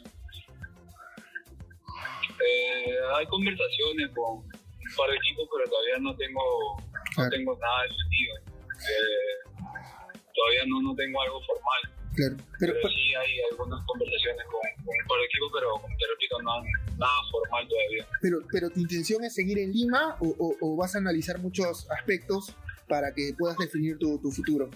Eh, 2.41 2.97
hay 3.17 3.27
conversaciones 3.27 4.11
con 4.15 4.39
un 4.39 4.97
par 4.97 5.11
de 5.11 5.17
equipos, 5.17 5.49
pero 5.53 5.71
todavía 5.71 5.99
no 6.01 6.17
tengo, 6.17 6.43
no 7.19 7.29
tengo 7.31 7.59
nada 7.59 7.83
definido. 7.83 8.37
Eh, 8.81 9.37
todavía 10.35 10.65
no, 10.67 10.83
no 10.83 10.95
tengo 10.95 11.21
algo 11.23 11.41
formal, 11.43 11.83
Claro, 12.17 12.37
pero, 12.61 12.73
pero 12.75 12.89
sí 12.89 13.15
hay 13.15 13.33
algunas 13.51 13.81
conversaciones 13.87 14.45
con, 14.47 14.61
con 14.85 14.95
un 14.95 15.07
par 15.09 15.19
de 15.19 15.25
equipos, 15.27 15.51
pero 15.53 15.69
te 15.99 16.07
repito, 16.09 16.43
no, 16.43 16.63
nada 16.99 17.13
formal 17.31 17.67
todavía. 17.69 18.07
pero, 18.21 18.39
pero 18.51 18.71
tu 18.71 18.81
intención 18.81 19.25
es 19.25 19.35
seguir 19.35 19.59
en 19.59 19.73
Lima 19.73 20.17
o, 20.21 20.29
o- 20.39 20.57
o 20.61 20.77
vas 20.77 20.95
a 20.95 20.99
analizar 20.99 21.39
muchos 21.39 21.87
aspectos 21.91 22.55
para 22.89 23.13
que 23.15 23.35
puedas 23.37 23.57
definir 23.59 23.99
tu, 23.99 24.19
tu 24.21 24.31
futuro. 24.31 24.69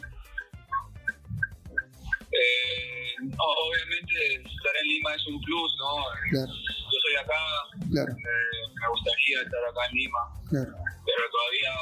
Eh, 2.31 3.15
no, 3.23 3.45
obviamente 3.67 4.15
estar 4.37 4.75
en 4.83 4.87
Lima 4.89 5.15
es 5.15 5.27
un 5.27 5.41
plus, 5.41 5.77
¿no? 5.79 5.91
Claro, 6.31 6.53
Yo 6.53 6.99
soy 7.03 7.15
acá, 7.25 7.41
claro, 7.91 8.13
eh, 8.13 8.63
me 8.81 8.89
gustaría 8.89 9.43
estar 9.43 9.65
acá 9.65 9.87
en 9.91 9.97
Lima, 9.97 10.19
claro, 10.51 10.73
pero 11.05 11.23
todavía 11.33 11.73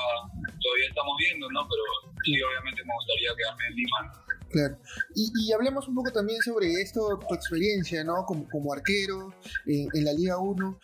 todavía 0.63 0.89
estamos 0.89 1.15
viendo, 1.19 1.51
¿no? 1.51 1.69
Pero 1.69 1.83
sí, 2.25 2.33
obviamente 2.43 2.83
me 2.85 2.95
gustaría 2.95 3.31
quedarme 3.37 3.65
en 3.69 3.75
Lima. 3.75 4.26
Claro. 4.51 4.79
Y, 5.15 5.33
y 5.41 5.53
hablemos 5.53 5.89
un 5.89 5.95
poco 5.95 6.11
también 6.13 6.41
sobre 6.43 6.73
esto, 6.81 7.19
tu 7.29 7.35
experiencia, 7.35 8.03
¿no? 8.05 8.25
Como, 8.25 8.49
como 8.49 8.73
arquero 8.73 9.35
en, 9.67 9.89
en 9.93 10.05
la 10.05 10.13
Liga 10.13 10.39
1. 10.39 10.79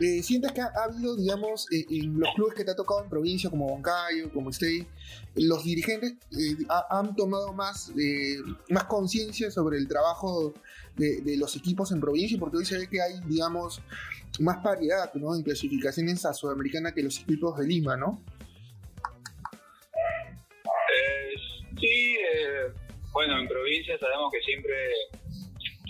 Eh, 0.00 0.22
¿Sientes 0.22 0.52
que 0.52 0.60
ha, 0.60 0.66
ha 0.76 0.84
habido, 0.84 1.16
digamos, 1.16 1.66
eh, 1.72 1.84
en 1.90 2.20
los 2.20 2.28
clubes 2.36 2.54
que 2.54 2.62
te 2.64 2.70
ha 2.70 2.76
tocado 2.76 3.02
en 3.02 3.10
provincia, 3.10 3.50
como 3.50 3.66
Huancayo, 3.66 4.32
como 4.32 4.50
Stay, 4.50 4.86
los 5.34 5.64
dirigentes 5.64 6.12
eh, 6.30 6.56
ha- 6.68 6.86
han 7.00 7.16
tomado 7.16 7.52
más, 7.52 7.90
eh, 7.98 8.36
más 8.70 8.84
conciencia 8.84 9.50
sobre 9.50 9.76
el 9.76 9.88
trabajo 9.88 10.54
de, 10.96 11.20
de 11.22 11.36
los 11.36 11.56
equipos 11.56 11.90
en 11.90 12.00
provincia? 12.00 12.38
Porque 12.38 12.58
hoy 12.58 12.64
se 12.64 12.78
ve 12.78 12.86
que 12.88 13.02
hay, 13.02 13.14
digamos, 13.26 13.80
más 14.38 14.58
paridad 14.58 15.12
¿no? 15.14 15.34
en 15.34 15.42
clasificaciones 15.42 16.24
a 16.26 16.32
Sudamericana 16.32 16.92
que 16.92 17.02
los 17.02 17.18
equipos 17.18 17.58
de 17.58 17.66
Lima, 17.66 17.96
¿no? 17.96 18.22
Bueno, 23.12 23.38
en 23.38 23.48
provincia 23.48 23.98
sabemos 23.98 24.30
que 24.32 24.40
siempre 24.42 24.74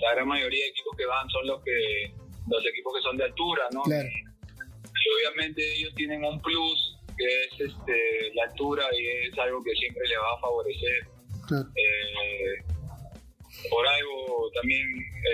la 0.01 0.15
gran 0.15 0.29
mayoría 0.29 0.65
de 0.65 0.71
equipos 0.71 0.97
que 0.97 1.07
van 1.07 1.29
son 1.31 1.47
los 1.47 1.63
que 1.63 2.13
los 2.49 2.67
equipos 2.67 2.95
que 2.95 3.03
son 3.03 3.17
de 3.17 3.25
altura, 3.25 3.65
¿no? 3.73 3.83
Claro, 3.83 4.09
Y 4.09 5.15
obviamente 5.17 5.75
ellos 5.75 5.95
tienen 5.95 6.25
un 6.25 6.41
plus 6.41 6.97
que 7.17 7.27
es 7.27 7.61
este, 7.61 8.33
la 8.35 8.45
altura 8.45 8.85
y 8.97 9.29
es 9.29 9.39
algo 9.39 9.63
que 9.63 9.73
siempre 9.73 10.07
le 10.09 10.17
va 10.17 10.33
a 10.35 10.41
favorecer. 10.41 11.07
claro, 11.47 11.69
Eh, 11.75 12.63
por 13.71 13.87
algo 13.87 14.51
también 14.55 14.87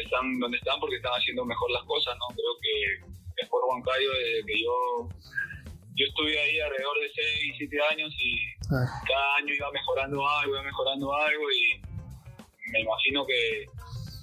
están 0.02 0.38
donde 0.38 0.56
están 0.56 0.80
porque 0.80 0.96
están 0.96 1.12
haciendo 1.12 1.44
mejor 1.44 1.70
las 1.70 1.84
cosas, 1.84 2.16
¿no? 2.16 2.34
Creo 2.34 2.56
que 2.60 3.42
es 3.42 3.48
por 3.48 3.62
Huancayo 3.64 4.10
desde 4.12 4.46
que 4.46 4.62
yo 4.62 5.08
yo 5.96 6.06
estuve 6.06 6.38
ahí 6.38 6.58
alrededor 6.58 6.98
de 7.00 7.10
6, 7.14 7.54
7 7.58 7.76
años 7.92 8.12
y 8.18 8.36
cada 8.68 9.34
año 9.38 9.54
iba 9.54 9.70
mejorando 9.72 10.26
algo, 10.26 10.52
iba 10.54 10.62
mejorando 10.62 11.14
algo 11.14 11.44
y 11.52 11.80
me 12.70 12.80
imagino 12.80 13.26
que 13.26 13.66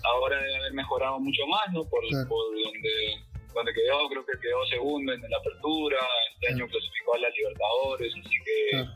ahora 0.04 0.38
debe 0.42 0.56
haber 0.58 0.74
mejorado 0.74 1.20
mucho 1.20 1.46
más, 1.48 1.72
¿no? 1.74 1.84
Por, 1.86 2.02
Claro. 2.08 2.28
por 2.30 2.44
donde, 2.54 3.24
donde 3.54 3.74
quedó, 3.74 4.10
creo 4.10 4.26
que 4.26 4.40
quedó 4.42 4.66
segundo 4.68 5.14
en 5.14 5.22
la 5.22 5.38
apertura, 5.38 5.98
este 6.34 6.48
Claro. 6.48 6.56
año 6.56 6.68
clasificó 6.72 7.16
a 7.16 7.20
la 7.20 7.30
Libertadores, 7.30 8.14
así 8.18 8.36
que 8.44 8.70
claro, 8.72 8.92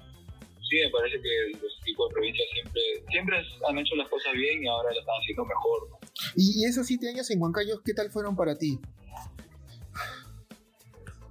sí, 0.68 0.76
me 0.84 0.90
parece 0.90 1.22
que 1.22 1.58
los 1.62 1.78
equipos 1.82 2.10
de 2.10 2.14
provincia 2.14 2.46
siempre, 2.54 2.82
siempre 3.12 3.38
han 3.70 3.78
hecho 3.78 3.96
las 3.96 4.10
cosas 4.10 4.34
bien 4.34 4.64
y 4.64 4.68
ahora 4.68 4.92
lo 4.92 5.00
están 5.00 5.16
haciendo 5.22 5.46
mejor. 5.46 5.90
¿no? 5.92 6.00
Y, 6.36 6.66
esos 6.66 6.88
siete 6.88 7.08
años 7.10 7.30
en 7.30 7.42
Huancayo, 7.42 7.82
¿qué 7.86 7.94
tal 7.94 8.10
fueron 8.10 8.36
para 8.36 8.58
ti? 8.58 8.80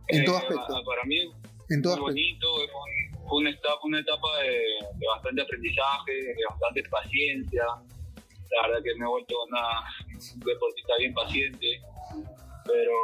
En 0.08 0.24
todo 0.24 0.36
Eh, 0.36 0.38
aspecto. 0.38 0.66
pa- 0.68 0.84
Para 0.84 1.04
mí 1.04 1.32
En 1.70 1.82
todo 1.82 1.96
muy 1.96 2.10
aspecto. 2.10 2.48
bonito, 2.52 2.74
un- 2.74 3.03
fue 3.34 3.40
una 3.40 3.50
etapa, 3.50 3.80
una 3.82 3.98
etapa 3.98 4.28
de, 4.42 4.50
de 4.94 5.06
bastante 5.08 5.42
aprendizaje, 5.42 6.12
de 6.12 6.44
bastante 6.48 6.82
paciencia. 6.88 7.64
La 7.66 8.68
verdad 8.68 8.82
que 8.84 8.94
me 8.94 9.04
he 9.06 9.08
vuelto 9.08 9.34
una, 9.48 9.80
un 10.34 10.40
deportista 10.40 10.92
bien 10.98 11.12
paciente, 11.14 11.80
pero 12.64 12.94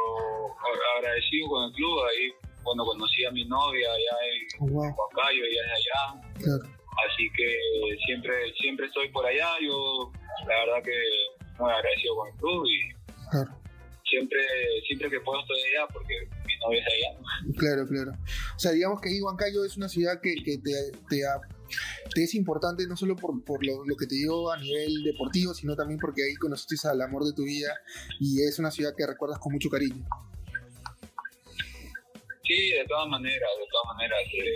agradecido 0.97 1.49
con 1.49 1.63
el 1.65 1.73
club. 1.73 1.99
Ahí 2.05 2.31
cuando 2.63 2.85
conocí 2.85 3.25
a 3.25 3.31
mi 3.31 3.43
novia 3.45 3.89
allá 3.91 4.17
en 4.25 4.47
Oh, 4.61 4.67
wow, 4.67 4.95
Huancayo, 4.95 5.43
ella 5.43 5.61
es 5.65 5.71
allá, 5.79 6.21
claro. 6.39 6.63
así 7.09 7.29
que 7.35 7.57
siempre 8.05 8.53
siempre 8.61 8.85
estoy 8.85 9.09
por 9.09 9.25
allá. 9.25 9.49
Yo 9.61 10.11
la 10.47 10.55
verdad 10.65 10.83
que 10.83 10.97
muy 11.59 11.71
agradecido 11.71 12.15
con 12.15 12.27
el 12.29 12.35
club 12.35 12.65
y 12.67 13.01
Claro, 13.31 13.51
siempre 14.05 14.39
siempre 14.87 15.09
que 15.09 15.19
puedo 15.19 15.41
estoy 15.41 15.59
allá 15.73 15.87
porque 15.91 16.15
es 16.71 16.85
de 16.85 17.53
claro, 17.57 17.87
claro. 17.87 18.11
O 18.55 18.59
sea, 18.59 18.71
digamos 18.71 19.01
que 19.01 19.09
ahí 19.09 19.21
Huancayo 19.21 19.63
es 19.65 19.77
una 19.77 19.89
ciudad 19.89 20.19
que, 20.21 20.35
que 20.43 20.57
te, 20.59 20.91
te, 21.09 21.25
ha- 21.25 21.41
te 22.13 22.23
es 22.23 22.35
importante 22.35 22.85
no 22.87 22.95
solo 22.95 23.15
por, 23.15 23.43
por 23.43 23.65
lo, 23.65 23.83
lo 23.85 23.95
que 23.95 24.05
te 24.05 24.15
dio 24.15 24.51
a 24.51 24.57
nivel 24.57 25.03
deportivo, 25.03 25.53
sino 25.53 25.75
también 25.75 25.99
porque 25.99 26.23
ahí 26.23 26.35
conociste 26.35 26.87
al 26.87 27.01
amor 27.01 27.23
de 27.25 27.33
tu 27.33 27.43
vida 27.43 27.73
y 28.19 28.41
es 28.43 28.59
una 28.59 28.69
ciudad 28.71 28.93
que 28.97 29.07
recuerdas 29.07 29.39
con 29.39 29.53
mucho 29.53 29.69
cariño. 29.69 30.05
Sí, 32.43 32.69
de 32.71 32.85
todas 32.87 33.07
maneras, 33.07 33.49
de 33.59 33.65
todas 33.71 33.95
maneras. 33.95 34.19
eh, 34.33 34.55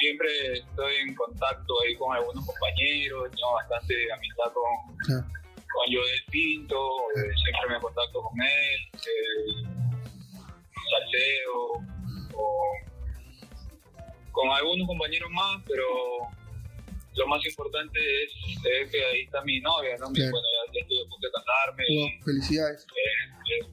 siempre 0.00 0.28
estoy 0.58 0.94
en 1.08 1.14
contacto 1.14 1.74
ahí 1.82 1.96
con 1.96 2.14
algunos 2.14 2.44
compañeros, 2.46 3.30
tengo 3.34 3.52
bastante 3.54 3.94
amistad 4.12 4.52
con, 4.52 4.96
Claro. 5.06 5.22
con 5.22 5.84
Joel 5.92 6.20
Pinto, 6.30 6.76
eh, 7.16 7.32
siempre 7.44 7.74
me 7.76 7.80
contacto 7.80 8.20
con 8.22 8.40
él, 8.40 8.80
eh, 8.94 9.85
Salceo, 10.90 11.84
o 12.34 12.62
con 14.32 14.50
algunos 14.50 14.86
compañeros 14.86 15.30
más, 15.30 15.62
pero 15.66 15.84
lo 17.14 17.26
más 17.26 17.44
importante 17.46 17.98
es, 18.24 18.30
es 18.82 18.90
que 18.90 19.04
ahí 19.04 19.20
está 19.22 19.42
mi 19.42 19.60
novia, 19.60 19.96
¿no? 19.98 20.10
Mi- 20.10 20.16
Claro. 20.16 20.32
Bueno, 20.32 20.46
ya, 20.74 20.80
estoy 20.80 20.98
a 21.00 21.08
punto 21.08 21.26
de 21.26 21.32
casarme, 21.32 21.84
Wow, 21.88 22.24
felicidades. 22.24 22.86
eh, 22.86 23.60
eh, 23.62 23.66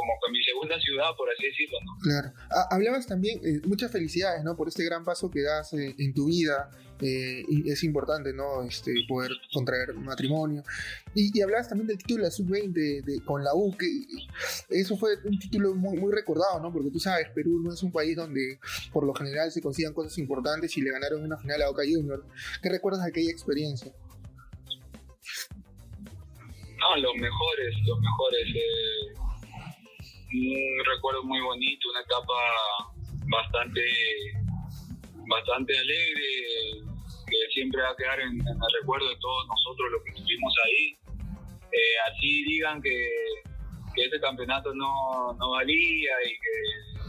como 0.00 0.12
que 0.24 0.32
mi 0.32 0.42
segunda 0.42 0.80
ciudad, 0.80 1.10
por 1.16 1.28
así 1.30 1.44
decirlo, 1.46 1.78
¿no? 1.84 1.92
Claro. 2.02 2.32
Ah, 2.50 2.68
hablabas 2.70 3.06
también, 3.06 3.38
eh, 3.44 3.60
muchas 3.66 3.92
felicidades, 3.92 4.42
¿no? 4.44 4.56
Por 4.56 4.68
este 4.68 4.84
gran 4.84 5.04
paso 5.04 5.30
que 5.30 5.42
das 5.42 5.72
eh, 5.74 5.94
en 5.98 6.14
tu 6.14 6.26
vida. 6.26 6.70
eh, 7.02 7.44
y 7.48 7.70
es 7.70 7.82
importante, 7.82 8.34
¿no? 8.34 8.62
Este, 8.62 8.92
poder 9.08 9.30
contraer 9.54 9.94
matrimonio. 9.94 10.62
Y, 11.14 11.30
y 11.36 11.40
hablabas 11.40 11.66
también 11.70 11.86
del 11.88 11.96
título 11.96 12.18
de 12.24 12.28
la 12.28 12.30
Sub-20 12.30 13.02
de- 13.02 13.24
con 13.24 13.42
la 13.42 13.54
U, 13.54 13.74
que 13.74 13.86
eso 14.68 14.98
fue 14.98 15.16
un 15.24 15.38
título 15.38 15.74
muy, 15.74 15.96
muy 15.96 16.12
recordado, 16.12 16.60
¿no? 16.60 16.70
Porque 16.70 16.90
tú 16.90 17.00
sabes, 17.00 17.28
Perú 17.34 17.58
no 17.64 17.72
es 17.72 17.82
un 17.82 17.90
país 17.90 18.16
donde 18.16 18.58
por 18.92 19.06
lo 19.06 19.14
general 19.14 19.50
se 19.50 19.62
consigan 19.62 19.94
cosas 19.94 20.18
importantes 20.18 20.76
y 20.76 20.82
le 20.82 20.90
ganaron 20.90 21.22
una 21.24 21.38
final 21.38 21.62
a 21.62 21.68
Boca 21.68 21.84
Junior. 21.90 22.22
¿Qué 22.62 22.68
recuerdas 22.68 23.02
de 23.02 23.08
aquella 23.08 23.30
experiencia? 23.30 23.90
No, 26.78 26.96
los 26.96 27.14
mejores, 27.14 27.74
los 27.86 27.98
mejores. 28.00 28.46
eh, 28.56 29.14
un 30.32 30.84
recuerdo 30.94 31.22
muy 31.24 31.40
bonito, 31.40 31.90
una 31.90 32.00
etapa 32.00 32.34
bastante, 33.28 33.82
bastante 35.28 35.78
alegre, 35.78 36.82
que 37.26 37.52
siempre 37.52 37.82
va 37.82 37.90
a 37.90 37.96
quedar 37.96 38.20
en, 38.20 38.32
el 38.40 38.80
recuerdo 38.80 39.08
de 39.08 39.16
todos 39.16 39.46
nosotros 39.48 39.92
los 39.92 40.02
que 40.04 40.10
estuvimos 40.10 40.54
ahí. 40.64 40.98
Eh, 41.72 41.96
así 42.10 42.44
digan 42.44 42.82
que, 42.82 43.08
que 43.94 44.04
ese 44.04 44.20
campeonato 44.20 44.74
no, 44.74 45.32
no 45.38 45.50
valía 45.50 46.12
y 46.24 46.30
que 46.30 47.00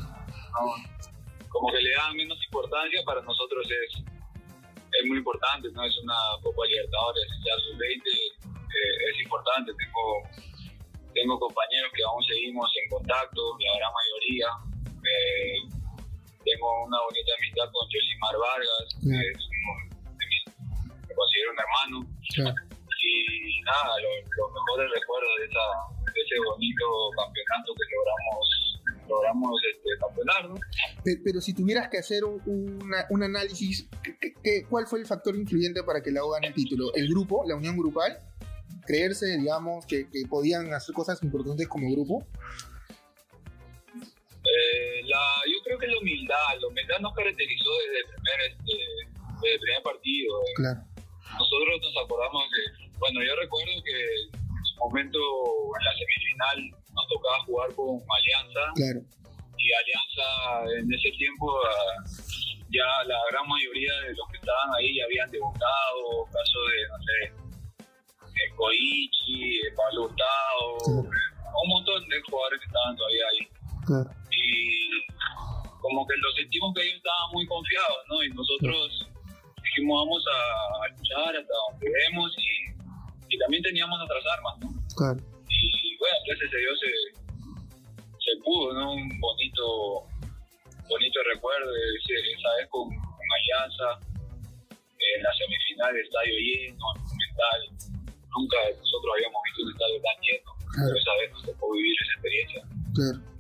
no- 0.54 1.02
como 1.50 1.72
que 1.72 1.82
le 1.82 1.92
dan 1.92 2.16
menos 2.16 2.38
importancia, 2.46 3.02
para 3.04 3.22
nosotros 3.24 3.66
es, 3.70 4.00
es 4.00 5.06
muy 5.08 5.18
importante, 5.18 5.70
¿no? 5.74 5.84
Es 5.84 5.98
una 6.04 6.16
Copa 6.42 6.66
Libertadores, 6.66 7.24
ya 7.46 7.54
sub-20 7.60 8.02
eh, 8.72 9.12
es 9.12 9.22
importante. 9.22 9.74
Tengo, 9.74 10.24
tengo 11.14 11.40
compañeros 11.40 11.92
que 11.96 12.04
aún 12.04 12.24
seguimos 12.24 12.68
en 12.84 12.90
contacto, 12.90 13.42
la 13.60 13.78
gran 13.78 13.92
mayoría. 13.94 14.48
Eh, 15.02 15.58
tengo 16.46 16.68
una 16.86 16.98
bonita 17.06 17.32
amistad 17.38 17.66
con 17.72 17.84
Josimar 17.90 18.36
Vargas, 18.38 18.86
que 19.02 19.14
es 19.30 19.38
de 20.18 20.26
mis, 20.30 20.44
me 21.08 21.14
considero 21.16 21.52
un 21.52 21.60
hermano. 21.60 21.98
Y 23.04 23.62
nada, 23.66 23.98
lo- 24.00 24.22
los 24.38 24.50
mejores 24.54 24.92
recuerdos 24.94 25.32
de, 25.40 25.46
esa, 25.46 25.66
de 26.14 26.22
ese 26.22 26.36
bonito 26.46 26.86
campeonato 27.18 27.74
que 27.74 27.86
logramos 27.96 28.78
logramos 29.10 29.52
este, 29.70 29.90
campeonar, 30.00 30.50
¿no? 30.50 30.56
Pe- 31.04 31.20
Pero 31.26 31.42
si 31.42 31.54
tuvieras 31.54 31.90
que 31.90 31.98
hacer 31.98 32.24
un, 32.24 32.40
una- 32.82 33.06
un 33.10 33.24
análisis, 33.24 33.90
¿qué- 34.44 34.66
¿cuál 34.70 34.86
fue 34.88 35.00
el 35.00 35.06
factor 35.06 35.36
influyente 35.36 35.84
para 35.84 36.02
que 36.02 36.12
la 36.12 36.24
U 36.24 36.30
gane 36.30 36.48
el 36.48 36.54
título? 36.54 36.94
¿El 36.94 37.10
grupo, 37.10 37.44
la 37.46 37.56
unión 37.56 37.76
grupal? 37.76 38.18
¿Creerse, 38.86 39.38
digamos, 39.38 39.86
que, 39.86 40.10
que 40.10 40.24
podían 40.30 40.74
hacer 40.74 40.94
cosas 40.96 41.22
importantes 41.24 41.68
como 41.68 41.90
grupo? 41.92 42.26
Eh, 44.44 45.02
la, 45.06 45.22
yo 45.46 45.62
creo 45.64 45.78
que 45.78 45.88
la 45.88 45.98
humildad, 46.00 46.60
la 46.60 46.68
humildad 46.68 47.00
nos 47.00 47.14
caracterizó 47.14 47.70
desde 47.86 48.00
el 48.00 48.06
primer, 48.06 48.40
este, 48.50 48.74
desde 49.42 49.54
el 49.54 49.60
primer 49.60 49.84
partido. 49.84 50.42
eh. 50.42 50.54
Claro, 50.56 50.82
Nosotros 51.38 51.82
nos 51.82 52.04
acordamos 52.04 52.44
de, 52.50 52.90
bueno, 52.98 53.24
yo 53.24 53.36
recuerdo 53.36 53.72
que 53.84 53.98
en 54.26 54.66
su 54.66 54.76
momento 54.80 55.20
en 55.80 55.86
la 55.86 55.94
semifinal 55.94 56.58
nos 56.94 57.08
tocaba 57.08 57.44
jugar 57.46 57.74
con 57.76 58.02
Alianza 58.02 58.62
claro, 58.76 59.00
y 59.58 59.66
Alianza 59.72 60.80
en 60.80 60.94
ese 60.94 61.12
tiempo 61.18 61.54
ah, 61.70 62.04
ya 62.72 63.04
la 63.06 63.20
gran 63.32 63.48
mayoría 63.48 63.94
de 64.08 64.14
los 64.16 64.28
que 64.32 64.38
estaban 64.38 64.70
ahí 64.78 64.96
ya 64.98 65.06
habían 65.06 65.30
debutado, 65.32 66.26
caso 66.32 66.60
de, 66.66 66.88
no 66.90 66.98
sé, 67.06 67.41
eh, 68.46 68.56
Koichi, 68.56 69.60
eh, 69.68 69.74
Sí. 70.86 70.92
un 70.92 71.70
montón 71.70 72.08
de 72.08 72.22
jugadores 72.30 72.60
que 72.60 72.66
estaban 72.66 72.96
todavía 72.96 73.24
ahí 73.32 73.48
claro, 73.86 74.10
y 74.32 75.06
como 75.82 76.08
que 76.08 76.16
lo 76.18 76.32
sentimos 76.34 76.74
que 76.76 76.82
ellos 76.84 76.98
estaban 76.98 77.32
muy 77.34 77.46
confiados, 77.46 78.00
¿no? 78.10 78.24
Y 78.24 78.30
nosotros 78.30 79.08
dijimos 79.64 80.06
vamos 80.06 80.24
a, 80.28 80.88
luchar 80.98 81.36
hasta 81.36 81.54
donde 81.70 81.90
vemos 81.92 82.34
y, 82.38 83.36
y 83.36 83.38
también 83.40 83.64
teníamos 83.64 83.98
nuestras 84.00 84.24
armas, 84.38 84.54
¿no? 84.60 84.70
claro. 84.96 85.20
Y 85.50 85.98
bueno, 85.98 86.18
gracias 86.28 86.54
a 86.54 86.58
Dios 86.58 86.80
se, 86.80 86.92
se 88.20 88.42
pudo, 88.44 88.74
¿no? 88.74 88.94
Un 88.94 89.20
bonito, 89.20 90.08
bonito 90.90 91.20
recuerdo 91.34 91.72
de 91.72 91.82
ese- 91.98 92.32
esa 92.40 92.50
vez 92.58 92.68
con, 92.70 92.88
con 92.90 93.28
Alianza, 93.38 94.00
en 94.70 95.24
la 95.24 95.34
semifinal, 95.34 95.98
estadio 95.98 96.34
lleno, 96.38 96.78
Monumental. 96.78 97.91
Nunca 98.38 98.58
nosotros 98.80 99.10
habíamos 99.16 99.42
visto 99.46 99.60
un 99.64 99.72
estadio 99.72 99.98
tan 100.02 100.18
lleno, 100.24 100.50
Claro. 100.72 100.88
pero 100.88 100.98
esa 100.98 101.14
vez 101.20 101.28
nos 101.32 101.44
tocó 101.46 101.72
vivir 101.74 101.96
esa 102.02 102.14
experiencia. 102.14 102.62
Claro. 102.96 103.31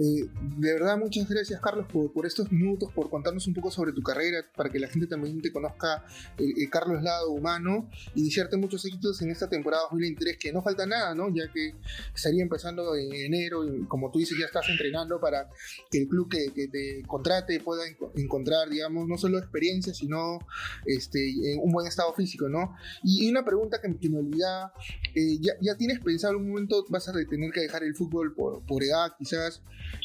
Eh, 0.00 0.28
de 0.58 0.72
verdad, 0.74 0.96
muchas 0.96 1.28
gracias, 1.28 1.60
Carlos, 1.60 1.86
por, 1.90 2.24
estos 2.24 2.52
minutos, 2.52 2.92
por 2.92 3.10
contarnos 3.10 3.48
un 3.48 3.54
poco 3.54 3.68
sobre 3.72 3.92
tu 3.92 4.00
carrera, 4.00 4.44
para 4.54 4.70
que 4.70 4.78
la 4.78 4.86
gente 4.86 5.08
también 5.08 5.42
te 5.42 5.50
conozca 5.50 6.04
el, 6.38 6.54
el 6.56 6.70
Carlos 6.70 7.02
Lado 7.02 7.30
humano 7.32 7.90
y 8.14 8.24
desearte 8.24 8.56
muchos 8.56 8.84
éxitos 8.84 9.20
en 9.22 9.30
esta 9.30 9.48
temporada 9.48 9.82
2023, 9.90 10.36
que 10.38 10.52
no 10.52 10.62
falta 10.62 10.86
nada, 10.86 11.16
¿no? 11.16 11.28
Ya 11.34 11.50
que 11.52 11.74
estaría 12.14 12.42
empezando 12.42 12.94
en 12.94 13.12
enero 13.12 13.64
y 13.64 13.86
como 13.86 14.12
tú 14.12 14.20
dices, 14.20 14.38
ya 14.38 14.46
estás 14.46 14.68
entrenando 14.68 15.18
para 15.20 15.48
que 15.90 15.98
el 16.02 16.08
club 16.08 16.28
que, 16.30 16.68
te 16.68 17.02
contrate 17.06 17.58
pueda 17.58 17.82
enco- 17.84 18.12
encontrar, 18.14 18.68
digamos, 18.68 19.08
no 19.08 19.18
solo 19.18 19.38
experiencia, 19.38 19.92
sino 19.94 20.38
este, 20.86 21.52
en 21.54 21.60
un 21.60 21.72
buen 21.72 21.88
estado 21.88 22.12
físico, 22.14 22.48
¿no? 22.48 22.76
Y, 23.02 23.26
y 23.26 23.30
una 23.30 23.44
pregunta 23.44 23.80
que, 23.80 23.96
que 23.98 24.08
me 24.08 24.18
olvidaba, 24.18 24.72
eh, 25.14 25.38
¿ya, 25.40 25.54
¿ya 25.60 25.76
tienes 25.76 25.98
pensado 25.98 26.34
en 26.34 26.42
un 26.42 26.48
momento, 26.50 26.84
vas 26.88 27.08
a 27.08 27.12
tener 27.12 27.50
que 27.50 27.62
dejar 27.62 27.82
el 27.82 27.96
fútbol 27.96 28.32
por, 28.34 28.64
por 28.64 28.84
edad 28.84 29.12
quizás? 29.18 29.60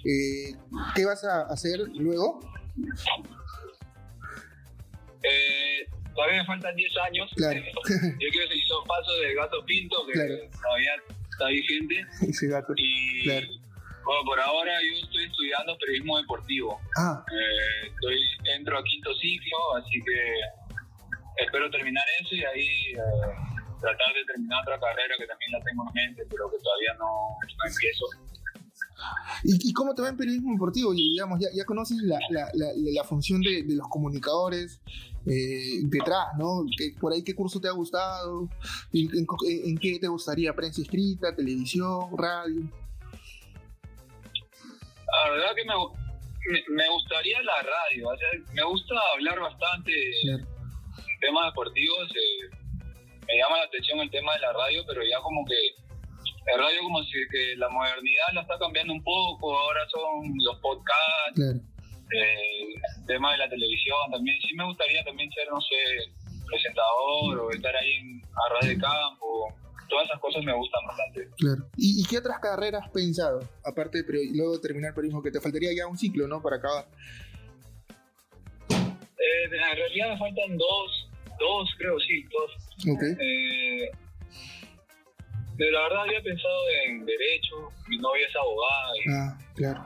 Eh, 0.05 0.55
¿Qué 0.95 1.05
vas 1.05 1.23
a 1.23 1.43
hacer 1.43 1.79
luego? 1.95 2.39
Eh, 5.23 5.87
todavía 6.13 6.41
me 6.41 6.45
faltan 6.45 6.75
10 6.75 6.91
años. 7.07 7.31
Claro. 7.35 7.59
Yo 8.19 8.27
quiero 8.31 8.47
seguir 8.47 8.65
los 8.69 8.87
pasos 8.87 9.19
del 9.21 9.35
gato 9.35 9.65
pinto, 9.65 9.95
que 10.07 10.13
Claro. 10.13 10.35
todavía 10.61 10.91
está 11.31 11.47
vigente. 11.47 12.05
Ese 12.29 12.47
gato. 12.47 12.73
Y 12.77 13.23
Claro. 13.23 13.47
bueno, 14.05 14.23
por 14.25 14.39
ahora 14.39 14.73
yo 14.81 15.05
estoy 15.05 15.23
estudiando 15.25 15.77
periodismo 15.77 16.17
deportivo. 16.17 16.79
Ah, 16.97 17.23
Eh, 17.31 17.87
estoy, 17.87 18.19
entro 18.55 18.77
a 18.77 18.83
quinto 18.83 19.13
ciclo, 19.15 19.75
así 19.77 19.99
que 20.05 21.43
espero 21.45 21.69
terminar 21.71 22.03
eso 22.21 22.35
y 22.35 22.43
ahí 22.43 22.67
eh, 22.93 22.99
tratar 23.81 24.13
de 24.13 24.25
terminar 24.27 24.61
otra 24.61 24.79
carrera 24.79 25.15
que 25.17 25.25
también 25.25 25.51
la 25.53 25.59
tengo 25.63 25.83
en 25.87 25.93
mente, 25.93 26.23
pero 26.29 26.51
que 26.51 26.57
todavía 26.61 26.93
no, 26.99 27.05
no 27.39 27.63
empiezo. 27.65 28.05
¿Y, 29.43 29.69
y 29.69 29.73
cómo 29.73 29.93
te 29.93 30.01
va 30.01 30.09
en 30.09 30.17
periodismo 30.17 30.53
deportivo? 30.53 30.93
Digamos, 30.93 31.39
ya, 31.39 31.47
ya 31.53 31.65
conoces 31.65 31.97
la, 32.03 32.17
la, 32.29 32.49
la, 32.53 32.67
la 32.75 33.03
función 33.03 33.41
de, 33.41 33.63
de, 33.63 33.75
los 33.75 33.87
comunicadores 33.89 34.81
eh, 35.25 35.81
detrás, 35.83 36.27
¿no? 36.37 36.65
¿Qué, 36.77 36.93
por 36.99 37.11
ahí 37.13 37.23
qué 37.23 37.35
curso 37.35 37.59
te 37.59 37.67
ha 37.67 37.71
gustado, 37.71 38.49
¿En, 38.93 39.09
en, 39.17 39.27
en, 39.65 39.77
qué 39.77 39.99
te 39.99 40.07
gustaría, 40.07 40.53
prensa 40.53 40.81
escrita, 40.81 41.35
televisión, 41.35 42.09
radio. 42.17 42.61
La 45.05 45.31
verdad 45.31 45.55
que 45.55 45.65
me, 45.65 45.73
me, 46.51 46.75
me 46.75 46.89
gustaría 46.89 47.41
la 47.43 47.61
radio, 47.61 48.09
o 48.09 48.17
sea, 48.17 48.27
me 48.53 48.63
gusta 48.63 48.95
hablar 49.13 49.39
bastante 49.39 49.91
en 50.25 50.47
temas 51.19 51.45
deportivos, 51.45 52.09
eh, 52.11 52.49
me 53.27 53.37
llama 53.37 53.57
la 53.57 53.65
atención 53.65 53.99
el 53.99 54.09
tema 54.09 54.33
de 54.33 54.39
la 54.39 54.53
radio, 54.53 54.83
pero 54.87 55.01
ya 55.03 55.19
como 55.21 55.45
que 55.45 55.82
la 56.45 56.57
radio 56.57 56.79
como 56.83 57.03
si 57.03 57.11
que 57.31 57.55
la 57.57 57.69
modernidad 57.69 58.27
la 58.33 58.41
está 58.41 58.57
cambiando 58.59 58.93
un 58.93 59.03
poco, 59.03 59.57
ahora 59.57 59.81
son 59.89 60.33
los 60.43 60.59
podcasts, 60.59 61.35
claro. 61.35 61.59
eh, 62.11 62.73
el 62.99 63.05
tema 63.05 63.31
de 63.31 63.37
la 63.39 63.49
televisión 63.49 63.97
también, 64.11 64.37
sí 64.41 64.53
me 64.55 64.65
gustaría 64.65 65.03
también 65.03 65.31
ser, 65.31 65.47
no 65.49 65.61
sé, 65.61 66.11
presentador 66.45 67.39
o 67.39 67.51
estar 67.51 67.75
ahí 67.75 67.93
en 67.93 68.21
a 68.21 68.65
de 68.65 68.77
campo, 68.77 69.53
todas 69.89 70.05
esas 70.05 70.19
cosas 70.19 70.43
me 70.43 70.53
gustan 70.53 70.85
bastante. 70.87 71.29
Claro. 71.37 71.69
¿Y, 71.77 72.01
y 72.01 72.05
qué 72.05 72.17
otras 72.17 72.39
carreras 72.39 72.83
has 72.83 72.91
pensado, 72.91 73.41
aparte 73.63 74.03
de 74.03 74.29
luego 74.33 74.53
de 74.53 74.59
terminar 74.59 74.93
periodismo, 74.93 75.21
que 75.21 75.31
te 75.31 75.39
faltaría 75.39 75.71
ya 75.75 75.87
un 75.87 75.97
ciclo, 75.97 76.27
¿no? 76.27 76.41
Para 76.41 76.57
acabar. 76.57 76.85
Eh, 78.69 79.45
en 79.45 79.77
realidad 79.77 80.09
me 80.09 80.17
faltan 80.17 80.57
dos, 80.57 81.09
dos 81.39 81.69
creo, 81.77 81.99
sí, 81.99 82.23
dos. 82.23 82.51
Ok. 82.95 83.03
Eh, 83.19 83.91
de 85.57 85.71
la 85.71 85.81
verdad 85.83 86.01
había 86.01 86.21
pensado 86.21 86.61
en 86.85 87.05
derecho, 87.05 87.55
mi 87.87 87.97
novia 87.97 88.27
es 88.27 88.35
abogada 88.35 88.91
y 88.97 89.09
Ah, 89.09 89.37
claro. 89.55 89.81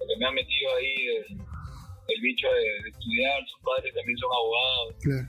lo 0.00 0.06
que 0.06 0.16
me 0.18 0.26
ha 0.26 0.30
metido 0.32 0.74
ahí 0.76 0.94
el, 1.16 1.26
el 2.08 2.20
bicho 2.20 2.48
de, 2.48 2.82
de, 2.82 2.88
estudiar, 2.90 3.40
sus 3.46 3.60
padres 3.62 3.94
también 3.94 4.18
son 4.18 4.30
abogados. 4.32 4.94
Claro. 5.02 5.28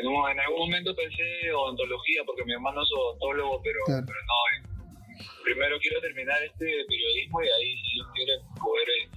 En, 0.00 0.06
un, 0.06 0.30
en 0.30 0.40
algún 0.40 0.58
momento 0.70 0.94
pensé 0.94 1.52
odontología 1.52 2.22
porque 2.24 2.44
mi 2.44 2.52
hermano 2.52 2.82
es 2.82 2.88
odontólogo, 2.92 3.60
pero, 3.62 3.78
Claro. 3.86 4.06
pero 4.06 4.18
no. 4.26 4.38
eh, 4.54 5.24
primero 5.44 5.78
quiero 5.80 6.00
terminar 6.00 6.42
este 6.42 6.66
periodismo 6.88 7.42
y 7.42 7.48
ahí 7.48 7.76
si 7.82 7.94
Dios 7.94 8.06
quiere 8.14 8.32
poder 8.60 8.88
eh, 8.88 9.10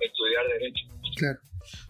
estudiar 0.00 0.46
derecho. 0.48 0.84
Claro. 1.16 1.38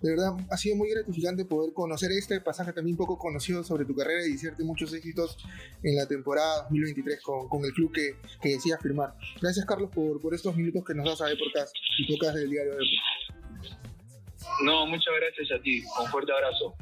De 0.00 0.10
verdad, 0.10 0.32
ha 0.50 0.56
sido 0.56 0.76
muy 0.76 0.90
gratificante 0.90 1.44
poder 1.44 1.72
conocer 1.72 2.10
este 2.12 2.40
pasaje 2.40 2.72
también 2.72 2.96
poco 2.96 3.18
conocido 3.18 3.64
sobre 3.64 3.84
tu 3.84 3.94
carrera 3.94 4.26
y 4.26 4.32
desearte 4.32 4.64
muchos 4.64 4.92
éxitos 4.92 5.38
en 5.82 5.96
la 5.96 6.06
temporada 6.06 6.62
2023 6.62 7.20
con, 7.22 7.48
con 7.48 7.64
el 7.64 7.72
club 7.72 7.92
que, 7.92 8.16
que 8.40 8.50
decías 8.50 8.80
firmar. 8.80 9.14
Gracias, 9.40 9.64
Carlos, 9.66 9.90
por, 9.94 10.20
por 10.20 10.34
estos 10.34 10.56
minutos 10.56 10.84
que 10.84 10.94
nos 10.94 11.06
das 11.06 11.20
a 11.20 11.26
Deporcast 11.26 11.74
y 11.98 12.12
podcast 12.12 12.36
del 12.36 12.50
diario 12.50 12.72
de 12.72 12.84
No, 14.64 14.86
muchas 14.86 15.14
gracias 15.20 15.58
a 15.58 15.62
ti. 15.62 15.82
Un 16.00 16.06
fuerte 16.08 16.32
abrazo. 16.32 16.74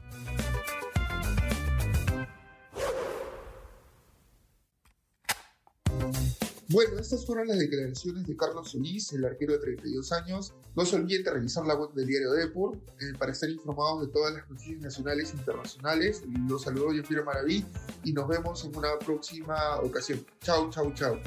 Bueno, 6.72 6.98
estas 6.98 7.26
fueron 7.26 7.48
las 7.48 7.58
declaraciones 7.58 8.26
de 8.26 8.34
Carlos 8.34 8.70
Solís, 8.70 9.12
el 9.12 9.26
arquero 9.26 9.52
de 9.52 9.58
32 9.58 10.10
años. 10.12 10.54
No 10.74 10.86
se 10.86 10.96
olviden 10.96 11.22
de 11.22 11.30
revisar 11.30 11.66
la 11.66 11.74
web 11.74 11.92
del 11.92 12.06
diario 12.06 12.32
Depor 12.32 12.78
eh, 12.98 13.12
para 13.18 13.32
estar 13.32 13.50
informados 13.50 14.06
de 14.06 14.08
todas 14.10 14.32
las 14.32 14.48
noticias 14.48 14.80
nacionales 14.80 15.34
e 15.34 15.36
internacionales. 15.36 16.22
Los 16.48 16.62
saludo 16.62 16.94
yo, 16.94 17.02
Piero 17.02 17.26
Maraví, 17.26 17.66
y 18.04 18.14
nos 18.14 18.26
vemos 18.26 18.64
en 18.64 18.74
una 18.74 18.98
próxima 18.98 19.80
ocasión. 19.80 20.24
Chau, 20.40 20.70
chau, 20.70 20.94
chau. 20.94 21.18